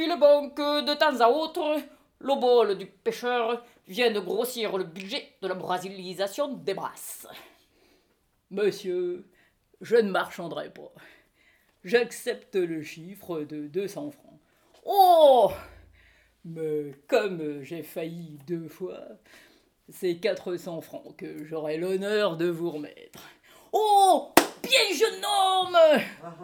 Il 0.00 0.12
est 0.12 0.16
bon 0.16 0.50
que 0.50 0.84
de 0.84 0.94
temps 0.94 1.18
à 1.18 1.28
autre, 1.28 1.76
le 2.20 2.40
bol 2.40 2.78
du 2.78 2.86
pêcheur 2.86 3.64
vienne 3.88 4.20
grossir 4.20 4.78
le 4.78 4.84
budget 4.84 5.34
de 5.42 5.48
la 5.48 5.56
brasilisation 5.56 6.54
des 6.54 6.72
brasses. 6.72 7.26
Monsieur, 8.52 9.26
je 9.80 9.96
ne 9.96 10.12
marchanderai 10.12 10.72
pas. 10.72 10.92
J'accepte 11.82 12.54
le 12.54 12.80
chiffre 12.80 13.40
de 13.40 13.66
200 13.66 14.12
francs. 14.12 14.38
Oh 14.84 15.50
Mais 16.44 16.92
comme 17.08 17.64
j'ai 17.64 17.82
failli 17.82 18.38
deux 18.46 18.68
fois, 18.68 19.02
c'est 19.88 20.18
400 20.18 20.80
francs 20.80 21.16
que 21.16 21.44
j'aurai 21.44 21.76
l'honneur 21.76 22.36
de 22.36 22.46
vous 22.46 22.70
remettre. 22.70 23.24
Oh 23.72 24.32
Bien, 24.62 24.94
jeune 24.94 25.22
homme 25.24 25.78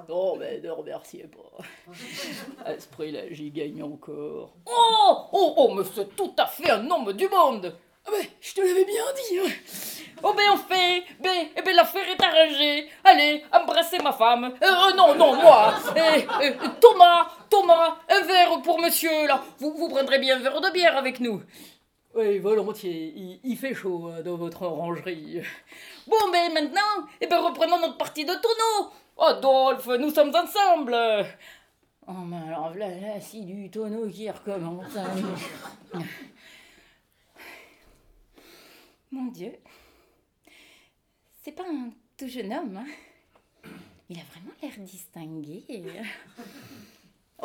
Oh, 0.09 0.37
mais 0.39 0.61
ne 0.61 0.71
remerciez 0.71 1.25
pas. 1.25 1.65
À 2.65 2.79
ce 2.79 2.87
prix-là, 2.89 3.23
j'y 3.31 3.51
gagne 3.51 3.83
encore. 3.83 4.55
Oh 4.67 5.29
Oh, 5.33 5.55
oh, 5.57 5.75
mais 5.75 5.85
c'est 5.95 6.15
tout 6.17 6.33
à 6.39 6.47
fait 6.47 6.71
un 6.71 6.91
homme 6.91 7.13
du 7.13 7.29
monde 7.29 7.75
ah 8.07 8.11
ben, 8.13 8.27
je 8.39 8.53
te 8.53 8.61
l'avais 8.61 8.85
bien 8.85 9.03
dit. 9.17 9.39
Hein. 9.39 9.51
Oh 10.23 10.35
ben 10.37 10.45
on 10.53 10.57
fait, 10.59 11.05
ben, 11.21 11.49
eh 11.57 11.63
ben 11.63 11.75
l'affaire 11.75 12.07
est 12.07 12.23
arrangée. 12.23 12.89
Allez, 13.03 13.43
embrassez 13.51 13.99
ma 13.99 14.13
femme. 14.13 14.45
Euh, 14.63 14.67
euh 14.67 14.95
non, 14.95 15.15
non, 15.15 15.35
moi. 15.37 15.73
Eh, 15.97 16.01
euh, 16.01 16.69
Thomas, 16.81 17.29
Thomas, 17.49 17.97
un 18.11 18.21
verre 18.27 18.61
pour 18.63 18.79
monsieur 18.79 19.27
là. 19.27 19.43
Vous, 19.59 19.73
vous 19.73 19.89
prendrez 19.89 20.19
bien 20.19 20.37
un 20.37 20.41
verre 20.41 20.61
de 20.61 20.71
bière 20.71 20.99
avec 20.99 21.19
nous. 21.21 21.43
Oui, 22.15 22.39
volontiers. 22.39 23.41
Il, 23.43 23.57
fait 23.57 23.75
chaud 23.75 24.09
hein, 24.09 24.23
dans 24.23 24.37
votre 24.37 24.63
orangerie. 24.63 25.43
Bon, 26.07 26.31
ben 26.31 26.53
maintenant, 26.53 27.09
eh 27.21 27.27
ben 27.27 27.39
reprenons 27.41 27.81
notre 27.81 27.97
partie 27.97 28.25
de 28.25 28.35
tonneau. 28.35 28.93
Adolphe, 29.19 29.89
nous 29.99 30.11
sommes 30.11 30.35
ensemble. 30.35 30.95
Oh, 32.07 32.13
mais 32.13 32.37
alors 32.49 32.75
là, 32.75 32.89
là, 32.89 33.21
si 33.21 33.43
du 33.45 33.71
tonneau 33.71 34.09
qui 34.09 34.31
recommence. 34.31 34.95
Hein. 34.97 36.01
Mon 39.11 39.31
Dieu, 39.31 39.53
c'est 41.43 41.53
pas 41.53 41.63
un 41.63 41.91
tout 42.19 42.29
jeune 42.29 42.53
homme, 42.53 42.77
hein 42.77 43.71
Il 44.11 44.19
a 44.19 44.25
vraiment 44.25 44.53
l'air 44.63 44.73
distingué. 44.79 45.65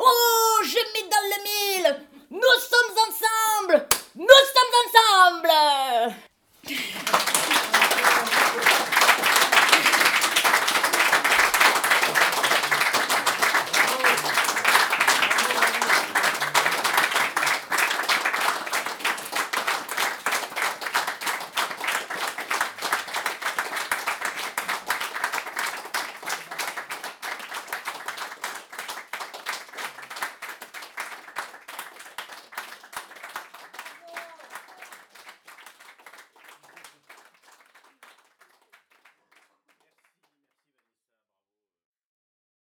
Oh, 0.02 0.60
je 0.64 0.76
mets 0.76 1.08
dans 1.10 1.26
le 1.28 1.38
mille 1.42 2.06
Nous 2.30 2.60
sommes 2.60 2.96
ensemble 3.08 3.88
nous 4.16 4.26
sommes 4.26 4.74
ensemble. 4.86 6.16